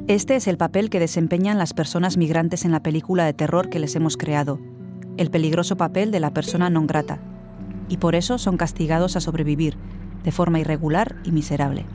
Este 0.09 0.37
es 0.37 0.47
el 0.47 0.59
papel 0.59 0.91
que 0.91 1.01
desempeñan 1.01 1.57
las 1.57 1.73
personas 1.73 2.19
migrantes 2.19 2.67
en 2.67 2.73
la 2.73 2.83
película 2.83 3.25
de 3.25 3.33
terror 3.33 3.71
que 3.71 3.79
les 3.79 3.97
hemos 3.97 4.19
creado, 4.19 4.61
el 5.17 5.31
peligroso 5.31 5.79
papel 5.79 6.11
de 6.11 6.21
la 6.21 6.35
persona 6.35 6.69
non 6.69 6.85
grata, 6.85 7.17
y 7.89 7.97
por 7.97 8.13
eso 8.13 8.37
son 8.37 8.61
castigados 8.61 9.17
a 9.17 9.25
sobrevivir, 9.25 9.81
de 10.21 10.33
forma 10.33 10.61
irregular 10.61 11.17
y 11.25 11.33
miserable. 11.33 11.87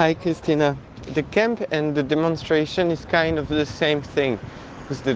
Hi, 0.00 0.14
Christina. 0.14 0.76
The 1.12 1.22
camp 1.24 1.60
and 1.70 1.94
the 1.94 2.02
demonstration 2.02 2.90
is 2.90 3.04
kind 3.04 3.38
of 3.38 3.48
the 3.48 3.66
same 3.66 4.00
thing, 4.00 4.38
because 4.80 5.02
the, 5.02 5.12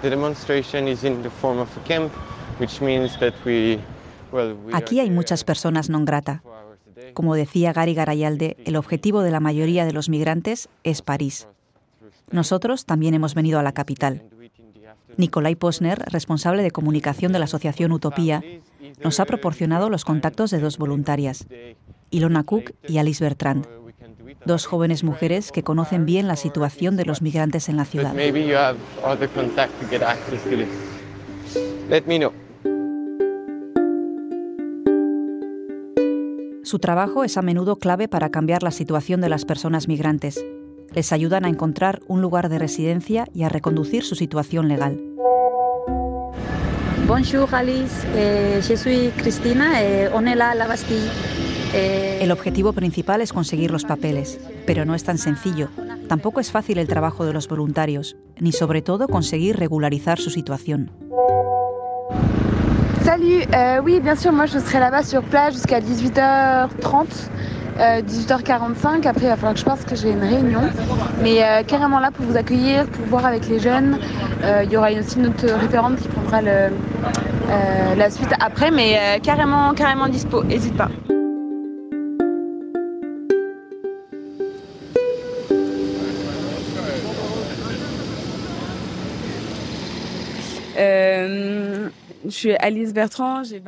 the 0.00 0.08
demonstration 0.08 0.88
is 0.88 1.04
in 1.04 1.22
the 1.22 1.28
form 1.28 1.58
of 1.58 1.68
a 1.76 1.80
camp, 1.86 2.10
which 2.58 2.80
means 2.80 3.18
that 3.18 3.34
we 3.44 3.78
Aquí 4.72 5.00
hay 5.00 5.10
muchas 5.10 5.44
personas 5.44 5.90
non 5.90 6.06
grata. 6.06 6.42
Como 7.12 7.34
decía 7.34 7.74
Gary 7.74 7.92
Garayalde, 7.92 8.56
el 8.64 8.76
objetivo 8.76 9.20
de 9.20 9.30
la 9.30 9.40
mayoría 9.40 9.84
de 9.84 9.92
los 9.92 10.08
migrantes 10.08 10.70
es 10.84 11.02
París. 11.02 11.46
Nosotros 12.30 12.86
también 12.86 13.12
hemos 13.12 13.34
venido 13.34 13.58
a 13.58 13.62
la 13.62 13.72
capital. 13.72 14.22
Nicolai 15.18 15.54
Posner, 15.54 15.98
responsable 16.10 16.62
de 16.62 16.70
comunicación 16.70 17.30
de 17.32 17.40
la 17.40 17.44
Asociación 17.44 17.92
Utopía, 17.92 18.42
nos 19.02 19.20
ha 19.20 19.26
proporcionado 19.26 19.90
los 19.90 20.06
contactos 20.06 20.50
de 20.50 20.60
dos 20.60 20.78
voluntarias, 20.78 21.46
Ilona 22.10 22.42
Cook 22.44 22.72
y 22.88 22.96
Alice 22.96 23.22
Bertrand 23.22 23.83
dos 24.46 24.66
jóvenes 24.66 25.04
mujeres 25.04 25.52
que 25.52 25.62
conocen 25.62 26.06
bien 26.06 26.28
la 26.28 26.36
situación 26.36 26.96
de 26.96 27.04
los 27.04 27.22
migrantes 27.22 27.68
en 27.68 27.76
la 27.76 27.84
ciudad. 27.84 28.12
Su 36.62 36.78
trabajo 36.78 37.24
es 37.24 37.36
a 37.36 37.42
menudo 37.42 37.76
clave 37.76 38.08
para 38.08 38.30
cambiar 38.30 38.62
la 38.62 38.70
situación 38.70 39.20
de 39.20 39.28
las 39.28 39.44
personas 39.44 39.86
migrantes. 39.86 40.42
Les 40.92 41.12
ayudan 41.12 41.44
a 41.44 41.48
encontrar 41.48 42.00
un 42.08 42.22
lugar 42.22 42.48
de 42.48 42.58
residencia 42.58 43.26
y 43.34 43.42
a 43.42 43.48
reconducir 43.48 44.02
su 44.02 44.14
situación 44.14 44.68
legal. 44.68 44.98
Bonjour 47.06 47.54
Alice, 47.54 48.06
eh, 48.16 48.62
je 48.66 48.76
suis 48.76 49.12
Cristina, 49.18 49.82
eh, 49.82 50.08
on 50.14 50.26
est 50.26 50.36
là 50.36 50.52
à 50.52 50.54
la 50.54 50.66
Bastille. 50.66 51.43
El 51.74 52.30
objetivo 52.30 52.72
principal 52.72 53.20
es 53.20 53.32
conseguir 53.32 53.70
los 53.70 53.84
papeles, 53.84 54.38
pero 54.66 54.84
no 54.84 54.94
es 54.94 55.04
tan 55.04 55.18
sencillo. 55.18 55.68
Tampoco 56.08 56.40
es 56.40 56.50
fácil 56.50 56.78
el 56.78 56.86
trabajo 56.86 57.24
de 57.24 57.32
los 57.32 57.48
voluntarios, 57.48 58.16
ni 58.38 58.52
sobre 58.52 58.82
todo 58.82 59.08
conseguir 59.08 59.56
regularizar 59.56 60.18
su. 60.18 60.30
Salut, 63.04 63.44
euh, 63.54 63.80
oui, 63.84 64.00
bien 64.00 64.16
sûr, 64.16 64.32
moi 64.32 64.46
je 64.46 64.58
serai 64.58 64.80
là-bas 64.80 65.02
sur 65.02 65.22
place 65.22 65.54
jusqu'à 65.54 65.80
18h30. 65.80 67.06
18h45, 67.76 69.06
après 69.06 69.24
il 69.24 69.28
va 69.28 69.36
falloir 69.36 69.54
que 69.54 69.58
je 69.58 69.64
pense 69.64 69.84
que 69.84 69.96
j'ai 69.96 70.12
une 70.12 70.20
réunion. 70.20 70.62
Mais 71.22 71.42
euh, 71.42 71.64
carrément 71.64 71.98
là 71.98 72.10
pour 72.12 72.24
vous 72.24 72.36
accueillir, 72.36 72.86
pour 72.86 73.06
voir 73.06 73.26
avec 73.26 73.48
les 73.48 73.58
jeunes. 73.58 73.98
Euh, 74.44 74.62
il 74.64 74.72
y 74.72 74.76
aura 74.76 74.90
aussi 74.92 75.18
une 75.18 75.26
autre 75.26 75.46
référente 75.60 75.96
qui 75.98 76.08
prendra 76.08 76.40
euh, 76.42 77.94
la 77.96 78.10
suite 78.10 78.32
après, 78.40 78.70
mais 78.70 78.96
euh, 78.96 79.18
carrément, 79.22 79.72
carrément 79.74 80.08
dispo, 80.08 80.44
n'hésite 80.44 80.76
pas. 80.76 80.88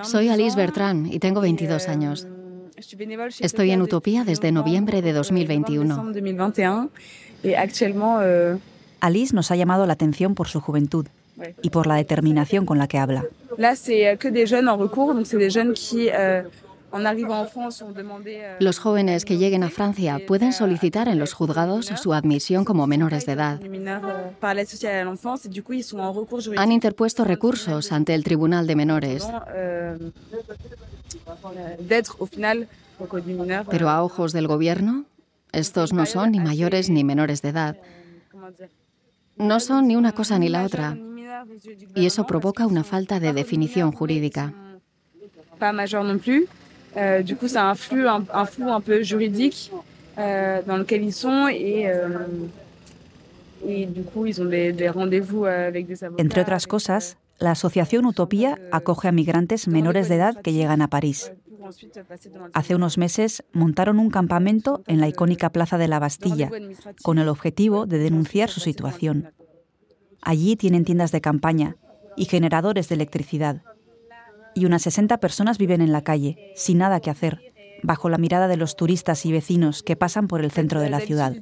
Soy 0.03 0.29
Alice 0.29 0.57
Bertrand 0.57 1.13
y 1.13 1.19
tengo 1.19 1.41
22 1.41 1.89
años. 1.89 2.27
Estoy 3.41 3.71
en 3.71 3.83
Utopía 3.83 4.25
desde 4.25 4.53
noviembre 4.53 5.03
de 5.03 5.13
2021. 5.13 6.13
Alice 9.01 9.35
nos 9.35 9.51
ha 9.51 9.57
llamado 9.57 9.87
la 9.87 9.93
atención 9.93 10.35
por 10.35 10.49
su 10.49 10.61
juventud 10.61 11.07
y 11.63 11.71
por 11.71 11.87
la 11.87 11.97
determinación 11.97 12.67
con 12.67 12.79
la 12.79 12.89
que 12.89 12.99
habla. 12.99 13.25
Los 18.61 18.79
jóvenes 18.79 19.25
que 19.25 19.39
lleguen 19.39 19.63
a 19.63 19.71
Francia 19.71 20.21
pueden 20.27 20.53
solicitar 20.53 21.09
en 21.09 21.19
los 21.19 21.33
juzgados 21.33 21.87
su 21.87 22.13
admisión 22.15 22.65
como 22.65 22.87
menores 22.87 23.27
de 23.27 23.33
edad. 23.33 23.61
Han 26.57 26.73
interpuesto 26.73 27.25
recursos 27.25 27.93
ante 27.93 28.15
el 28.15 28.25
Tribunal 28.25 28.67
de 28.67 28.77
Menores. 28.77 29.27
Pero 33.71 33.89
a 33.91 34.03
ojos 34.03 34.33
del 34.33 34.47
gobierno, 34.47 35.05
estos 35.53 35.93
no 35.93 36.07
son 36.07 36.33
ni 36.33 36.41
mayores 36.41 36.91
ni 36.91 37.05
menores 37.05 37.43
de 37.43 37.49
edad. 37.51 37.77
No 39.37 39.61
son 39.61 39.89
ni 39.89 39.97
una 39.97 40.13
cosa 40.13 40.39
ni 40.39 40.49
la 40.49 40.65
otra. 40.65 40.97
Y 41.95 42.07
eso 42.07 42.27
provoca 42.27 42.67
una 42.67 42.85
falta 42.85 43.21
de 43.21 43.33
definición 43.33 43.93
jurídica. 43.93 44.55
Euh, 46.97 47.23
du 47.23 47.37
coup, 47.37 47.47
un, 47.57 47.75
un 48.33 48.45
flou 48.47 48.71
un 48.71 48.81
peu 48.81 49.03
juridique 49.03 49.71
euh, 50.19 50.63
dans 50.67 50.79
lequel 50.79 51.05
ils 51.05 51.13
sont 51.13 51.47
et, 51.49 51.87
euh, 51.89 52.09
y 53.67 53.87
du 53.87 54.03
coup, 54.03 54.27
ils 54.27 54.41
ont 54.41 54.47
des, 54.47 54.73
des 54.73 54.89
rendez-vous 54.89 55.45
euh, 55.45 55.69
avec 55.69 55.87
des 55.87 56.03
avocats. 56.03 56.23
Entre 56.23 56.41
otras 56.41 56.67
cosas, 56.67 57.17
la 57.39 57.51
Asociación 57.51 58.07
Utopía 58.07 58.59
acoge 58.73 59.07
a 59.07 59.13
migrantes 59.13 59.69
menores 59.69 60.09
de 60.09 60.15
edad 60.15 60.41
que 60.43 60.53
llegan 60.53 60.81
a 60.81 60.89
París. 60.89 61.33
Hace 62.55 62.75
unos 62.77 62.97
meses 62.97 63.43
montaron 63.53 63.99
un 63.99 64.09
campamento 64.09 64.83
en 64.87 65.01
la 65.01 65.09
icónica 65.09 65.51
Plaza 65.51 65.79
de 65.79 65.89
la 65.89 65.99
Bastilla 65.99 66.49
con 67.03 67.19
el 67.19 67.29
objetivo 67.29 67.87
de 67.87 67.99
denunciar 67.99 68.49
su 68.49 68.61
situación. 68.61 69.33
Allí 70.23 70.57
tienen 70.57 70.85
tiendas 70.85 71.13
de 71.13 71.21
campaña 71.21 71.77
y 72.17 72.27
generadores 72.27 72.89
de 72.89 72.95
electricidad 72.95 73.63
y 74.57 74.65
unas 74.65 74.83
60 74.83 75.19
personas 75.19 75.59
viven 75.59 75.83
en 75.83 75.93
la 75.93 76.03
calle, 76.03 76.53
sin 76.57 76.79
nada 76.79 77.01
que 77.01 77.11
hacer, 77.11 77.53
bajo 77.83 78.09
la 78.09 78.17
mirada 78.17 78.49
de 78.49 78.57
los 78.57 78.75
turistas 78.75 79.27
y 79.27 79.33
vecinos 79.33 79.83
que 79.83 79.97
pasan 79.97 80.29
por 80.29 80.43
el 80.43 80.51
centro 80.51 80.81
de 80.81 80.89
la 80.89 81.01
ciudad. 81.01 81.37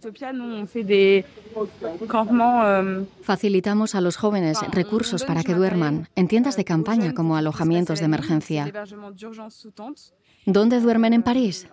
Facilitamos 3.23 3.95
a 3.95 4.01
los 4.01 4.17
jóvenes 4.17 4.59
recursos 4.73 5.25
para 5.25 5.45
que 5.45 5.55
duerman 5.55 6.09
en 6.17 6.29
tiendas 6.29 6.57
de 6.57 6.65
campaña 6.65 7.15
como 7.15 7.37
alojamientos 7.37 8.01
de 8.01 8.05
emergencia. 8.05 8.73
¿Dónde 10.47 10.81
duermen 10.81 11.13
en 11.15 11.23
París? 11.23 11.67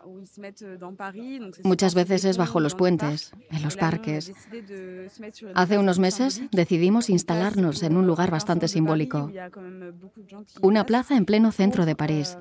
Muchas 1.63 1.95
veces 1.95 2.25
es 2.25 2.37
bajo 2.37 2.59
los 2.59 2.75
puentes, 2.75 3.33
en 3.49 3.63
los 3.63 3.75
parques. 3.75 4.31
Hace 5.55 5.77
unos 5.77 5.99
meses 5.99 6.41
decidimos 6.51 7.09
instalarnos 7.09 7.83
en 7.83 7.97
un 7.97 8.07
lugar 8.07 8.31
bastante 8.31 8.67
simbólico, 8.67 9.31
una 10.61 10.85
plaza 10.85 11.17
en 11.17 11.25
pleno 11.25 11.51
centro 11.51 11.85
de 11.85 11.95
París. 11.95 12.37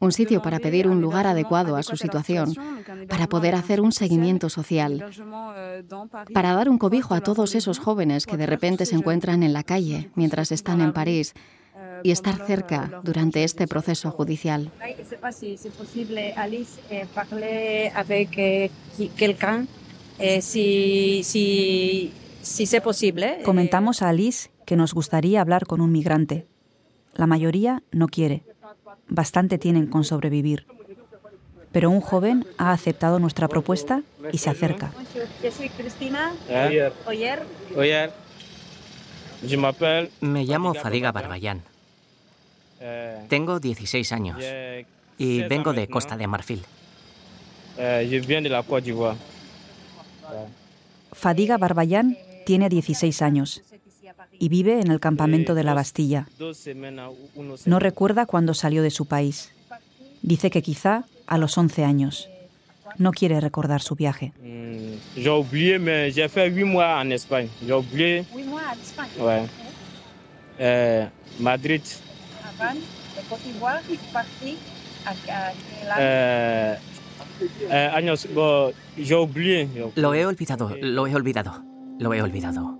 Un 0.00 0.12
sitio 0.12 0.42
para 0.42 0.58
pedir 0.58 0.86
un 0.86 1.00
lugar 1.00 1.26
adecuado 1.26 1.76
a 1.76 1.82
su 1.82 1.96
situación, 1.96 2.54
para 3.08 3.28
poder 3.28 3.54
hacer 3.54 3.80
un 3.80 3.92
seguimiento 3.92 4.50
social, 4.50 5.04
para 6.34 6.54
dar 6.54 6.68
un 6.68 6.78
cobijo 6.78 7.14
a 7.14 7.22
todos 7.22 7.54
esos 7.54 7.78
jóvenes 7.78 8.26
que 8.26 8.36
de 8.36 8.46
repente 8.46 8.84
se 8.86 8.96
encuentran 8.96 9.42
en 9.42 9.52
la 9.52 9.62
calle 9.62 10.10
mientras 10.14 10.52
están 10.52 10.80
en 10.82 10.92
París 10.92 11.34
y 12.02 12.10
estar 12.10 12.46
cerca 12.46 13.00
durante 13.02 13.44
este 13.44 13.66
proceso 13.66 14.10
judicial. 14.10 14.70
Es 14.84 15.66
posible, 15.72 16.34
Alice, 16.36 16.80
parler 17.14 17.92
avec 17.94 18.70
quelqu'un, 19.16 19.68
si, 20.40 21.22
si, 21.24 22.12
si 22.42 22.66
c'est 22.66 22.82
posible. 22.82 23.40
Comentamos 23.44 24.02
a 24.02 24.10
Alice 24.10 24.50
que 24.66 24.76
nos 24.76 24.94
gustaría 24.94 25.40
hablar 25.40 25.66
con 25.66 25.80
un 25.80 25.92
migrante. 25.92 26.46
La 27.14 27.26
mayoría 27.26 27.82
no 27.90 28.08
quiere. 28.08 28.42
Bastante 29.08 29.58
tienen 29.58 29.86
con 29.86 30.04
sobrevivir. 30.04 30.66
Pero 31.72 31.90
un 31.90 32.00
joven 32.00 32.46
ha 32.56 32.72
aceptado 32.72 33.18
nuestra 33.18 33.48
propuesta 33.48 34.02
y 34.32 34.38
se 34.38 34.50
acerca. 34.50 34.92
Yo 35.42 35.50
soy 35.50 35.68
Cristina 35.70 36.32
Oyer. 36.48 36.92
Oyer. 37.76 38.12
Me 40.20 40.44
llamo 40.44 40.74
Fadiga 40.74 41.12
Barbayán. 41.12 41.62
Eh, 42.80 43.24
Tengo 43.28 43.60
16 43.60 44.12
años 44.12 44.36
y 45.18 45.42
vengo 45.42 45.72
de 45.72 45.88
Costa 45.88 46.16
de 46.16 46.26
Marfil. 46.26 46.64
Eh, 47.78 48.20
Fadiga 51.12 51.58
Barbayán 51.58 52.16
tiene 52.46 52.68
16 52.68 53.22
años 53.22 53.62
y 54.38 54.48
vive 54.48 54.80
en 54.80 54.90
el 54.90 55.00
campamento 55.00 55.54
de 55.54 55.64
la 55.64 55.74
Bastilla. 55.74 56.26
No 57.66 57.78
recuerda 57.78 58.26
cuándo 58.26 58.54
salió 58.54 58.82
de 58.82 58.90
su 58.90 59.06
país. 59.06 59.52
Dice 60.22 60.50
que 60.50 60.62
quizá 60.62 61.04
a 61.26 61.38
los 61.38 61.56
11 61.56 61.84
años. 61.84 62.28
No 62.96 63.10
quiere 63.10 63.40
recordar 63.40 63.82
su 63.82 63.96
viaje. 63.96 64.32
Mm, 64.40 64.94
j'ai 65.16 65.28
oublié, 65.28 65.78
mais 65.80 66.14
j'ai 66.14 66.28
fait 66.28 66.48
8 66.48 66.64
mois 66.64 67.00
en 67.00 67.10
Espagne. 67.10 67.48
J'ai 67.66 67.72
oublié. 67.72 68.24
8 68.32 68.44
mois 68.46 68.62
en 68.72 68.80
Espagne. 68.80 69.10
Ouais. 70.58 71.08
Madrid. 71.40 71.82
De 77.58 77.76
años, 77.76 78.28
oublié. 79.12 79.68
Lo 79.96 80.14
he 80.14 80.26
olvidado, 80.26 80.70
lo 80.80 81.06
he 81.06 81.14
olvidado, 81.14 81.64
lo 81.98 82.14
he 82.14 82.22
olvidado. 82.22 82.78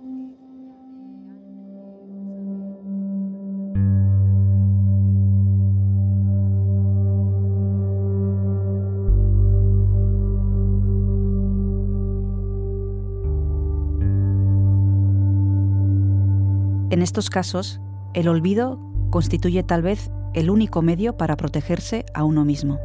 En 16.91 17.01
estos 17.01 17.29
casos, 17.29 17.81
el 18.13 18.29
olvido 18.29 18.94
constituye 19.15 19.63
tal 19.63 19.81
vez 19.81 20.09
el 20.33 20.49
único 20.49 20.81
medio 20.81 21.15
para 21.15 21.37
protegerse 21.37 22.03
a 22.13 22.25
uno 22.25 22.43
mismo. 22.43 22.81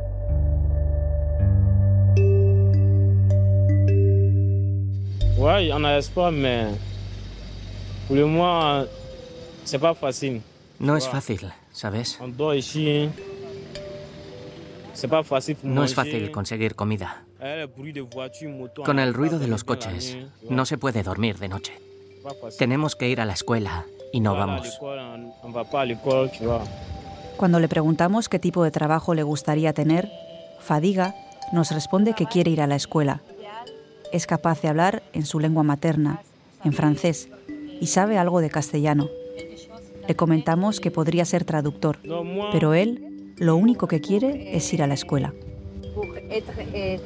Ouais, 5.36 5.64
il 5.64 5.68
y 5.70 5.72
en 5.72 5.84
a 5.84 5.98
espoir, 5.98 6.30
mais 6.30 6.68
pour 8.06 8.14
le 8.14 8.26
moment, 8.26 8.86
c'est 9.64 9.80
pas 9.80 9.92
facile. 9.92 10.40
No 10.78 10.96
es 10.96 11.08
fácil, 11.08 11.50
¿sabes? 11.72 12.20
No 15.64 15.82
es 15.82 15.94
fácil 15.96 16.30
conseguir 16.30 16.76
comida. 16.76 17.24
Eh, 17.40 17.66
Con 18.84 18.86
on 18.86 18.98
el 19.00 19.14
ruido 19.14 19.40
de 19.40 19.48
los 19.48 19.64
coches, 19.64 20.16
no 20.48 20.64
se 20.64 20.78
puede 20.78 21.02
dormir 21.02 21.38
de 21.40 21.48
noche. 21.48 21.72
Tenemos 22.56 22.94
que 22.94 23.08
ir 23.08 23.20
a 23.20 23.24
la 23.24 23.32
escuela 23.32 23.84
y 24.12 24.20
no 24.20 24.34
vamos. 24.34 24.78
Cuando 27.36 27.60
le 27.60 27.68
preguntamos 27.68 28.28
qué 28.28 28.38
tipo 28.38 28.64
de 28.64 28.70
trabajo 28.70 29.14
le 29.14 29.22
gustaría 29.22 29.72
tener, 29.72 30.10
Fadiga 30.60 31.14
nos 31.52 31.70
responde 31.70 32.14
que 32.14 32.26
quiere 32.26 32.50
ir 32.50 32.60
a 32.60 32.66
la 32.66 32.76
escuela. 32.76 33.22
Es 34.12 34.26
capaz 34.26 34.60
de 34.60 34.68
hablar 34.68 35.02
en 35.12 35.24
su 35.24 35.40
lengua 35.40 35.62
materna, 35.62 36.22
en 36.64 36.72
francés, 36.72 37.28
y 37.80 37.86
sabe 37.86 38.18
algo 38.18 38.40
de 38.40 38.50
castellano. 38.50 39.08
Le 40.06 40.16
comentamos 40.16 40.80
que 40.80 40.90
podría 40.90 41.24
ser 41.24 41.44
traductor, 41.44 41.98
pero 42.52 42.74
él 42.74 43.34
lo 43.36 43.56
único 43.56 43.86
que 43.86 44.00
quiere 44.00 44.56
es 44.56 44.72
ir 44.72 44.82
a 44.82 44.86
la 44.86 44.94
escuela. 44.94 45.32
eh, 46.74 47.00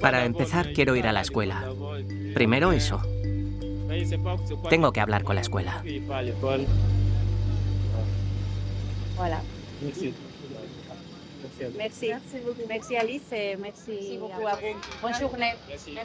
Para 0.00 0.24
empezar, 0.24 0.72
quiero 0.72 0.96
ir 0.96 1.06
a 1.06 1.12
la 1.12 1.20
escuela. 1.22 1.64
Primero 2.36 2.70
eso. 2.72 3.00
Tengo 4.68 4.92
que 4.92 5.00
hablar 5.00 5.24
con 5.24 5.36
la 5.36 5.40
escuela. 5.40 5.82
Merci. 9.80 10.14
Merci. 11.78 12.08
Merci, 12.68 12.96
Alice 12.96 13.32
et 13.32 13.56
merci, 13.56 14.18
beaucoup 14.20 14.46
à 14.46 14.54
vous. 14.56 14.76
Bonne 15.00 15.14
journée. 15.14 15.54
Merci. 15.66 15.96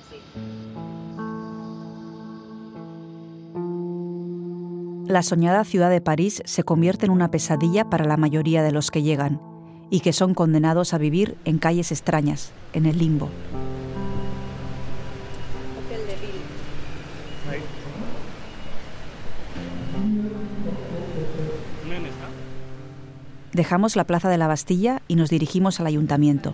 La 5.07 5.23
soñada 5.23 5.65
ciudad 5.65 5.89
de 5.89 5.99
París 5.99 6.41
se 6.45 6.63
convierte 6.63 7.07
en 7.07 7.11
una 7.11 7.29
pesadilla 7.29 7.89
para 7.89 8.05
la 8.05 8.15
mayoría 8.15 8.63
de 8.63 8.71
los 8.71 8.89
que 8.89 9.03
llegan 9.03 9.41
y 9.89 9.99
que 9.99 10.13
son 10.13 10.33
condenados 10.33 10.93
a 10.93 10.97
vivir 10.97 11.35
en 11.43 11.57
calles 11.57 11.91
extrañas, 11.91 12.53
en 12.71 12.85
el 12.85 12.99
limbo. 12.99 13.29
Dejamos 23.53 23.95
la 23.95 24.05
plaza 24.05 24.29
de 24.29 24.37
la 24.37 24.47
Bastilla 24.47 25.01
y 25.07 25.15
nos 25.15 25.29
dirigimos 25.29 25.79
al 25.79 25.87
ayuntamiento. 25.87 26.53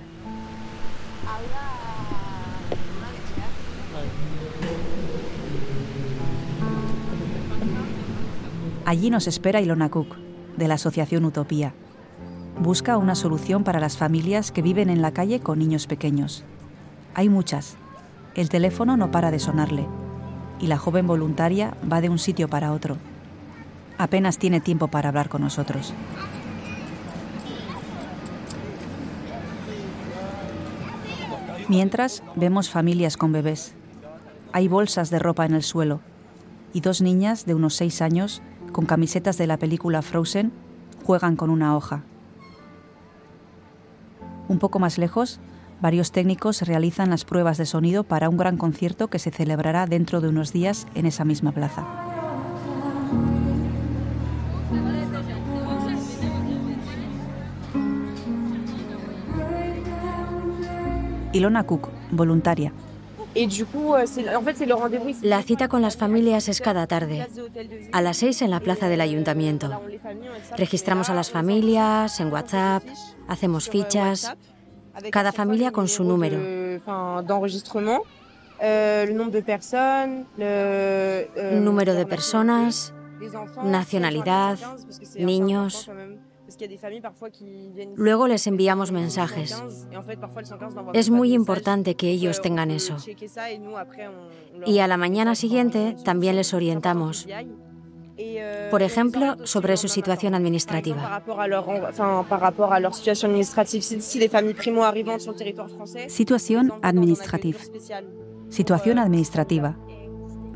Allí 8.85 9.09
nos 9.09 9.27
espera 9.27 9.61
Ilona 9.61 9.89
Cook, 9.89 10.15
de 10.55 10.67
la 10.67 10.75
Asociación 10.75 11.25
Utopía. 11.25 11.73
Busca 12.59 12.97
una 12.97 13.15
solución 13.15 13.63
para 13.63 13.79
las 13.79 13.97
familias 13.97 14.51
que 14.51 14.61
viven 14.61 14.89
en 14.89 15.01
la 15.01 15.11
calle 15.11 15.39
con 15.39 15.59
niños 15.59 15.87
pequeños. 15.87 16.45
Hay 17.13 17.29
muchas. 17.29 17.75
El 18.33 18.49
teléfono 18.49 18.97
no 18.97 19.11
para 19.11 19.29
de 19.29 19.39
sonarle 19.39 19.85
y 20.59 20.67
la 20.67 20.77
joven 20.77 21.05
voluntaria 21.05 21.75
va 21.91 22.01
de 22.01 22.09
un 22.09 22.17
sitio 22.17 22.47
para 22.47 22.71
otro. 22.71 22.97
Apenas 23.97 24.37
tiene 24.37 24.61
tiempo 24.61 24.87
para 24.87 25.09
hablar 25.09 25.29
con 25.29 25.41
nosotros. 25.41 25.93
Mientras 31.69 32.23
vemos 32.35 32.69
familias 32.69 33.17
con 33.17 33.33
bebés. 33.33 33.73
Hay 34.53 34.69
bolsas 34.69 35.09
de 35.09 35.19
ropa 35.19 35.45
en 35.45 35.53
el 35.53 35.63
suelo 35.63 35.99
y 36.73 36.79
dos 36.79 37.01
niñas 37.01 37.45
de 37.45 37.55
unos 37.55 37.75
seis 37.75 38.01
años 38.01 38.41
con 38.71 38.85
camisetas 38.85 39.37
de 39.37 39.47
la 39.47 39.57
película 39.57 40.01
Frozen, 40.01 40.53
juegan 41.05 41.35
con 41.35 41.49
una 41.49 41.75
hoja. 41.75 42.03
Un 44.47 44.59
poco 44.59 44.79
más 44.79 44.97
lejos, 44.97 45.41
varios 45.81 46.13
técnicos 46.13 46.61
realizan 46.61 47.09
las 47.09 47.25
pruebas 47.25 47.57
de 47.57 47.65
sonido 47.65 48.05
para 48.05 48.29
un 48.29 48.37
gran 48.37 48.55
concierto 48.55 49.09
que 49.09 49.19
se 49.19 49.31
celebrará 49.31 49.87
dentro 49.87 50.21
de 50.21 50.29
unos 50.29 50.53
días 50.53 50.87
en 50.95 51.05
esa 51.05 51.25
misma 51.25 51.51
plaza. 51.51 52.06
Ilona 61.37 61.63
Cook, 61.63 61.89
voluntaria, 62.11 62.73
la 65.21 65.43
cita 65.43 65.67
con 65.67 65.81
las 65.81 65.97
familias 65.97 66.49
es 66.49 66.61
cada 66.61 66.87
tarde, 66.87 67.27
a 67.91 68.01
las 68.01 68.17
seis 68.17 68.41
en 68.41 68.49
la 68.49 68.59
plaza 68.59 68.89
del 68.89 69.01
ayuntamiento. 69.01 69.81
Registramos 70.57 71.09
a 71.09 71.13
las 71.13 71.29
familias 71.29 72.19
en 72.19 72.33
WhatsApp, 72.33 72.83
hacemos 73.27 73.69
fichas, 73.69 74.35
cada 75.11 75.31
familia 75.31 75.71
con 75.71 75.87
su 75.87 76.03
número. 76.03 76.39
Número 81.51 81.93
de 81.93 82.05
personas, 82.07 82.93
nacionalidad, 83.63 84.57
niños. 85.19 85.91
Luego 87.95 88.27
les 88.27 88.47
enviamos 88.47 88.91
mensajes. 88.91 89.63
Es 90.93 91.09
muy 91.09 91.33
importante 91.33 91.95
que 91.95 92.09
ellos 92.09 92.41
tengan 92.41 92.71
eso. 92.71 92.97
Y 94.65 94.79
a 94.79 94.87
la 94.87 94.97
mañana 94.97 95.35
siguiente 95.35 95.95
también 96.03 96.35
les 96.35 96.53
orientamos. 96.53 97.27
Por 98.71 98.81
ejemplo, 98.81 99.45
sobre 99.45 99.77
su 99.77 99.87
situación 99.87 100.33
administrativa. 100.33 101.23
Situación 106.07 106.73
administrativa. 106.81 107.59
Situación 108.49 108.99
administrativa. 108.99 109.77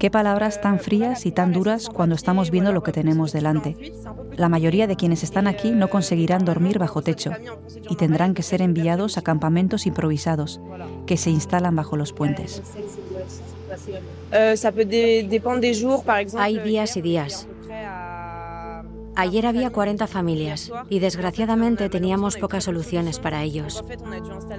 Qué 0.01 0.09
palabras 0.09 0.61
tan 0.61 0.79
frías 0.79 1.27
y 1.27 1.31
tan 1.31 1.53
duras 1.53 1.87
cuando 1.87 2.15
estamos 2.15 2.49
viendo 2.49 2.73
lo 2.73 2.81
que 2.81 2.91
tenemos 2.91 3.31
delante. 3.33 3.93
La 4.35 4.49
mayoría 4.49 4.87
de 4.87 4.95
quienes 4.95 5.21
están 5.21 5.45
aquí 5.45 5.69
no 5.69 5.91
conseguirán 5.91 6.43
dormir 6.43 6.79
bajo 6.79 7.03
techo 7.03 7.29
y 7.87 7.95
tendrán 7.97 8.33
que 8.33 8.41
ser 8.41 8.63
enviados 8.63 9.19
a 9.19 9.21
campamentos 9.21 9.85
improvisados 9.85 10.59
que 11.05 11.17
se 11.17 11.29
instalan 11.29 11.75
bajo 11.75 11.97
los 11.97 12.13
puentes. 12.13 12.63
Hay 16.35 16.57
días 16.57 16.97
y 16.97 17.01
días. 17.03 17.47
Ayer 19.15 19.45
había 19.45 19.69
40 19.71 20.07
familias 20.07 20.71
y 20.89 20.99
desgraciadamente 20.99 21.89
teníamos 21.89 22.37
pocas 22.37 22.63
soluciones 22.63 23.19
para 23.19 23.43
ellos. 23.43 23.83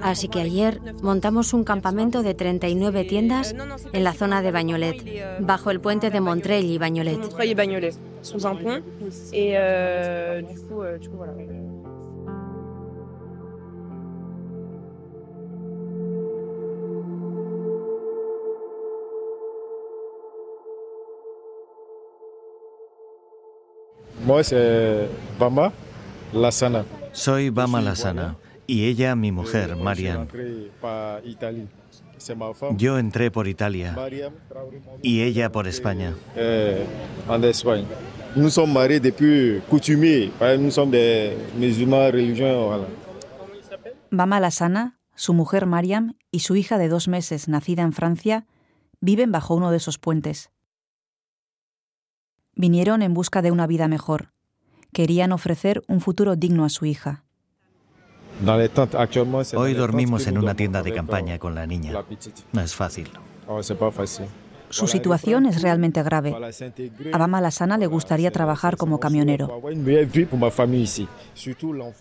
Así 0.01 0.27
que 0.27 0.41
ayer 0.41 0.79
montamos 1.01 1.53
un 1.53 1.63
campamento 1.63 2.23
de 2.23 2.33
39 2.33 3.05
tiendas 3.05 3.55
en 3.91 4.03
la 4.03 4.13
zona 4.13 4.41
de 4.41 4.51
Bagnolet, 4.51 5.39
bajo 5.39 5.71
el 5.71 5.79
puente 5.79 6.09
de 6.09 6.21
Montreuil 6.21 6.69
y 6.69 6.77
Bagnolet. 6.77 7.19
Soy 27.11 27.49
Bama 27.49 27.81
Lasana 27.81 28.35
y 28.65 28.85
ella 28.85 29.15
mi 29.15 29.31
mujer, 29.31 29.75
Mariam. 29.75 30.27
Yo 32.77 32.97
entré 32.97 33.31
por 33.31 33.47
Italia 33.47 33.95
y 35.01 35.21
ella 35.21 35.51
por 35.51 35.67
España. 35.67 36.13
Eh, 36.35 36.85
nous 38.35 38.49
sommes 38.49 38.71
mariés 38.71 38.99
depuis 38.99 39.61
coutumiers, 39.69 40.31
nous 40.57 40.71
sommes 40.71 40.91
des 40.91 41.35
musulmans 41.57 42.09
religieux. 42.11 42.55
Bama 44.09 44.39
Lasana, 44.39 44.97
su 45.15 45.33
mujer 45.33 45.65
Mariam 45.65 46.15
y 46.31 46.39
su 46.39 46.55
hija 46.55 46.77
de 46.77 46.87
dos 46.87 47.07
meses, 47.07 47.47
nacida 47.47 47.81
en 47.81 47.93
Francia, 47.93 48.45
viven 49.01 49.31
bajo 49.31 49.55
uno 49.55 49.69
de 49.71 49.77
esos 49.77 49.97
puentes. 49.97 50.52
Vinieron 52.55 53.01
en 53.01 53.13
busca 53.13 53.41
de 53.41 53.51
una 53.51 53.67
vida 53.67 53.87
mejor. 53.87 54.31
Querían 54.91 55.31
ofrecer 55.31 55.83
un 55.87 56.01
futuro 56.01 56.35
digno 56.35 56.65
a 56.65 56.69
su 56.69 56.85
hija. 56.85 57.23
Hoy 59.55 59.73
dormimos 59.73 60.27
en 60.27 60.37
una 60.37 60.55
tienda 60.55 60.83
de 60.83 60.93
campaña 60.93 61.39
con 61.39 61.55
la 61.55 61.65
niña. 61.65 61.93
No 62.51 62.61
es 62.61 62.75
fácil. 62.75 63.09
Su 64.69 64.87
situación 64.87 65.45
es 65.45 65.61
realmente 65.61 66.01
grave. 66.01 66.35
A 67.11 67.17
Bama 67.17 67.41
Lasana 67.41 67.77
le 67.77 67.85
gustaría 67.85 68.31
trabajar 68.31 68.75
como 68.75 68.99
camionero. 68.99 69.61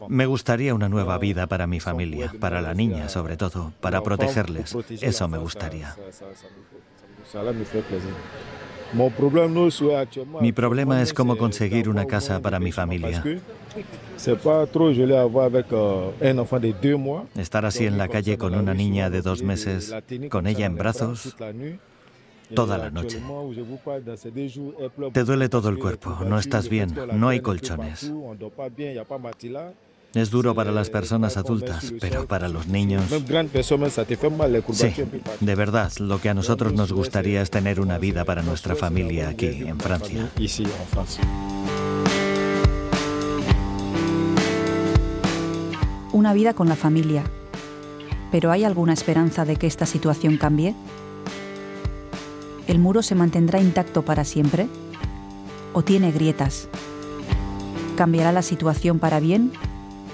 Me 0.09 0.27
gustaría 0.27 0.75
una 0.75 0.89
nueva 0.89 1.19
vida 1.19 1.47
para 1.47 1.67
mi 1.67 1.81
familia, 1.81 2.33
para 2.41 2.63
la 2.63 2.73
niña 2.73 3.09
sobre 3.09 3.37
todo, 3.37 3.73
para 3.81 4.03
protegerles. 4.03 4.75
Eso 5.03 5.29
me 5.29 5.39
gustaría. 5.39 5.95
Mi 10.41 10.53
problema 10.53 11.01
es 11.01 11.15
cómo 11.15 11.37
conseguir 11.37 11.89
una 11.89 12.07
casa 12.07 12.41
para 12.41 12.59
mi 12.59 12.73
familia. 12.73 13.23
Estar 17.37 17.65
así 17.65 17.87
en 17.87 17.99
la 17.99 18.09
calle 18.09 18.37
con 18.37 18.55
una 18.55 18.75
niña 18.75 19.11
de 19.11 19.23
dos 19.23 19.43
meses, 19.43 19.95
con 20.31 20.47
ella 20.47 20.67
en 20.67 20.77
brazos, 20.77 21.35
toda 22.55 22.79
la 22.79 22.91
noche. 22.91 23.21
Te 25.13 25.25
duele 25.25 25.49
todo 25.49 25.69
el 25.71 25.79
cuerpo, 25.79 26.19
no 26.27 26.39
estás 26.39 26.69
bien, 26.69 26.95
no 27.15 27.29
hay 27.29 27.41
colchones. 27.41 28.13
Es 30.15 30.31
duro 30.31 30.55
para 30.55 30.71
las 30.73 30.91
personas 30.91 31.39
adultas, 31.39 31.95
pero 31.99 32.27
para 32.27 32.49
los 32.49 32.67
niños... 32.67 33.05
Sí, 34.73 34.93
de 35.41 35.55
verdad, 35.55 35.91
lo 35.99 36.21
que 36.21 36.29
a 36.29 36.35
nosotros 36.35 36.75
nos 36.75 36.93
gustaría 36.93 37.41
es 37.41 37.51
tener 37.51 37.81
una 37.81 37.97
vida 37.97 38.27
para 38.27 38.43
nuestra 38.43 38.77
familia 38.77 39.31
aquí, 39.31 39.47
en 39.47 39.81
Francia. 39.81 40.29
Una 46.13 46.35
vida 46.35 46.53
con 46.53 46.69
la 46.69 46.77
familia. 46.77 47.25
¿Pero 48.31 48.51
hay 48.51 48.65
alguna 48.65 48.93
esperanza 48.93 49.47
de 49.47 49.57
que 49.57 49.67
esta 49.67 49.87
situación 49.87 50.37
cambie? 50.37 50.75
¿El 52.67 52.79
muro 52.79 53.03
se 53.03 53.15
mantendrá 53.15 53.61
intacto 53.61 54.03
para 54.03 54.27
siempre? 54.27 54.69
¿O 55.73 55.83
tiene 55.83 56.13
grietas? 56.13 56.69
¿Cambiará 57.97 58.31
la 58.33 58.43
situación 58.43 58.99
para 58.99 59.19
bien 59.19 59.53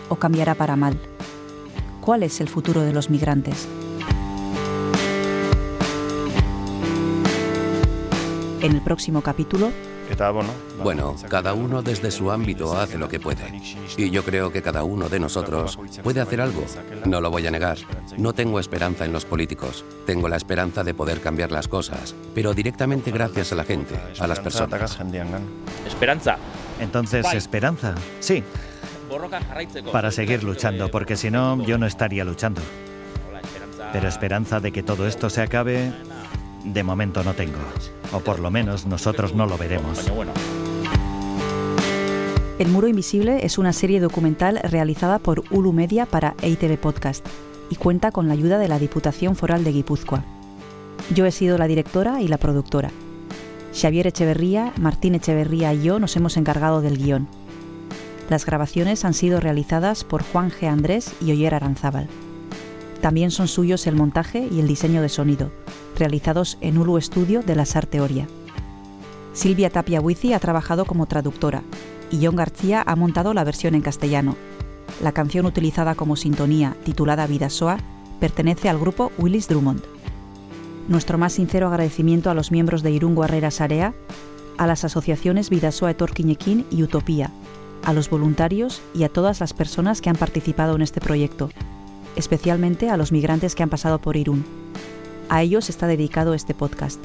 o 0.08 0.16
cambiará 0.16 0.54
para 0.54 0.76
mal? 0.76 0.98
¿Cuál 2.00 2.22
es 2.22 2.40
el 2.40 2.48
futuro 2.48 2.82
de 2.82 2.92
los 2.92 3.10
migrantes? 3.10 3.68
En 8.60 8.72
el 8.72 8.80
próximo 8.82 9.22
capítulo, 9.22 9.70
bueno, 10.82 11.16
cada 11.28 11.52
uno 11.52 11.82
desde 11.82 12.10
su 12.10 12.30
ámbito 12.30 12.76
hace 12.76 12.96
lo 12.96 13.08
que 13.08 13.20
puede. 13.20 13.60
Y 13.96 14.10
yo 14.10 14.24
creo 14.24 14.50
que 14.50 14.62
cada 14.62 14.82
uno 14.82 15.08
de 15.08 15.20
nosotros 15.20 15.78
puede 16.02 16.20
hacer 16.20 16.40
algo. 16.40 16.64
No 17.04 17.20
lo 17.20 17.30
voy 17.30 17.46
a 17.46 17.50
negar. 17.50 17.78
No 18.16 18.32
tengo 18.32 18.58
esperanza 18.58 19.04
en 19.04 19.12
los 19.12 19.24
políticos. 19.24 19.84
Tengo 20.06 20.28
la 20.28 20.36
esperanza 20.36 20.82
de 20.82 20.94
poder 20.94 21.20
cambiar 21.20 21.52
las 21.52 21.68
cosas, 21.68 22.14
pero 22.34 22.54
directamente 22.54 23.10
gracias 23.10 23.52
a 23.52 23.56
la 23.56 23.64
gente, 23.64 23.96
a 24.18 24.26
las 24.26 24.40
personas. 24.40 24.98
Esperanza. 25.86 26.38
Entonces, 26.80 27.26
esperanza. 27.34 27.94
Sí. 28.20 28.42
Para 29.92 30.10
seguir 30.10 30.44
luchando, 30.44 30.90
porque 30.90 31.16
si 31.16 31.30
no, 31.30 31.62
yo 31.64 31.78
no 31.78 31.86
estaría 31.86 32.24
luchando. 32.24 32.60
Pero 33.92 34.08
esperanza 34.08 34.60
de 34.60 34.72
que 34.72 34.82
todo 34.82 35.06
esto 35.06 35.30
se 35.30 35.42
acabe, 35.42 35.92
de 36.64 36.82
momento 36.82 37.24
no 37.24 37.34
tengo. 37.34 37.58
O 38.12 38.20
por 38.20 38.38
lo 38.38 38.50
menos 38.50 38.86
nosotros 38.86 39.34
no 39.34 39.46
lo 39.46 39.56
veremos. 39.56 40.10
El 42.58 42.68
Muro 42.68 42.88
Invisible 42.88 43.44
es 43.44 43.56
una 43.56 43.72
serie 43.72 44.00
documental 44.00 44.60
realizada 44.64 45.20
por 45.20 45.44
Ulu 45.50 45.72
Media 45.72 46.06
para 46.06 46.34
EITV 46.42 46.76
Podcast 46.76 47.24
y 47.70 47.76
cuenta 47.76 48.10
con 48.10 48.26
la 48.26 48.34
ayuda 48.34 48.58
de 48.58 48.68
la 48.68 48.78
Diputación 48.78 49.36
Foral 49.36 49.62
de 49.62 49.72
Guipúzcoa. 49.72 50.24
Yo 51.14 51.24
he 51.24 51.30
sido 51.30 51.56
la 51.56 51.68
directora 51.68 52.20
y 52.20 52.28
la 52.28 52.38
productora. 52.38 52.90
Xavier 53.72 54.08
Echeverría, 54.08 54.72
Martín 54.80 55.14
Echeverría 55.14 55.72
y 55.72 55.82
yo 55.82 55.98
nos 56.00 56.16
hemos 56.16 56.36
encargado 56.36 56.80
del 56.80 56.98
guion. 56.98 57.28
Las 58.28 58.44
grabaciones 58.44 59.06
han 59.06 59.14
sido 59.14 59.40
realizadas 59.40 60.04
por 60.04 60.22
Juan 60.22 60.50
G. 60.50 60.68
Andrés 60.68 61.14
y 61.20 61.32
Oyer 61.32 61.54
Aranzábal. 61.54 62.08
También 63.00 63.30
son 63.30 63.48
suyos 63.48 63.86
el 63.86 63.96
montaje 63.96 64.46
y 64.50 64.60
el 64.60 64.68
diseño 64.68 65.00
de 65.00 65.08
sonido, 65.08 65.50
realizados 65.96 66.58
en 66.60 66.76
Ulu 66.76 66.98
Estudio 66.98 67.42
de 67.42 67.56
la 67.56 67.64
Sarteoria. 67.64 68.26
Silvia 69.32 69.70
Tapia 69.70 70.00
Huizi 70.00 70.34
ha 70.34 70.40
trabajado 70.40 70.84
como 70.84 71.06
traductora 71.06 71.62
y 72.10 72.24
John 72.24 72.36
García 72.36 72.82
ha 72.86 72.96
montado 72.96 73.32
la 73.32 73.44
versión 73.44 73.74
en 73.74 73.80
castellano. 73.80 74.36
La 75.02 75.12
canción 75.12 75.46
utilizada 75.46 75.94
como 75.94 76.16
sintonía, 76.16 76.76
titulada 76.84 77.26
Vidasoa, 77.26 77.78
pertenece 78.20 78.68
al 78.68 78.78
grupo 78.78 79.10
Willis 79.16 79.48
Drummond. 79.48 79.82
Nuestro 80.88 81.16
más 81.16 81.32
sincero 81.32 81.68
agradecimiento 81.68 82.30
a 82.30 82.34
los 82.34 82.50
miembros 82.50 82.82
de 82.82 82.90
Irungo 82.90 83.24
Herrera 83.24 83.50
Sarea, 83.50 83.94
a 84.58 84.66
las 84.66 84.84
asociaciones 84.84 85.50
Vidasoa 85.50 85.92
Etorquiñequín 85.92 86.66
y 86.70 86.82
Utopía, 86.82 87.30
a 87.84 87.92
los 87.92 88.10
voluntarios 88.10 88.82
y 88.94 89.04
a 89.04 89.08
todas 89.08 89.40
las 89.40 89.52
personas 89.52 90.00
que 90.00 90.10
han 90.10 90.16
participado 90.16 90.76
en 90.76 90.82
este 90.82 91.00
proyecto, 91.00 91.50
especialmente 92.16 92.90
a 92.90 92.96
los 92.96 93.12
migrantes 93.12 93.54
que 93.54 93.62
han 93.62 93.70
pasado 93.70 93.98
por 94.00 94.16
Irún. 94.16 94.44
A 95.28 95.42
ellos 95.42 95.68
está 95.68 95.86
dedicado 95.86 96.34
este 96.34 96.54
podcast. 96.54 97.00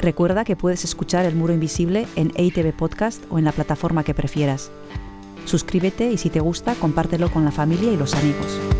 Recuerda 0.00 0.44
que 0.44 0.56
puedes 0.56 0.84
escuchar 0.84 1.26
El 1.26 1.34
Muro 1.34 1.52
Invisible 1.52 2.06
en 2.16 2.32
EITV 2.34 2.72
Podcast 2.72 3.22
o 3.30 3.38
en 3.38 3.44
la 3.44 3.52
plataforma 3.52 4.04
que 4.04 4.14
prefieras. 4.14 4.70
Suscríbete 5.44 6.10
y 6.10 6.16
si 6.16 6.30
te 6.30 6.40
gusta, 6.40 6.74
compártelo 6.74 7.30
con 7.30 7.44
la 7.44 7.50
familia 7.50 7.92
y 7.92 7.96
los 7.96 8.14
amigos. 8.14 8.79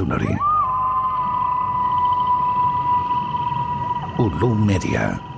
Entzun 0.00 0.12
hori. 0.12 0.32
Ulu 4.18 4.54
Media. 4.54 5.29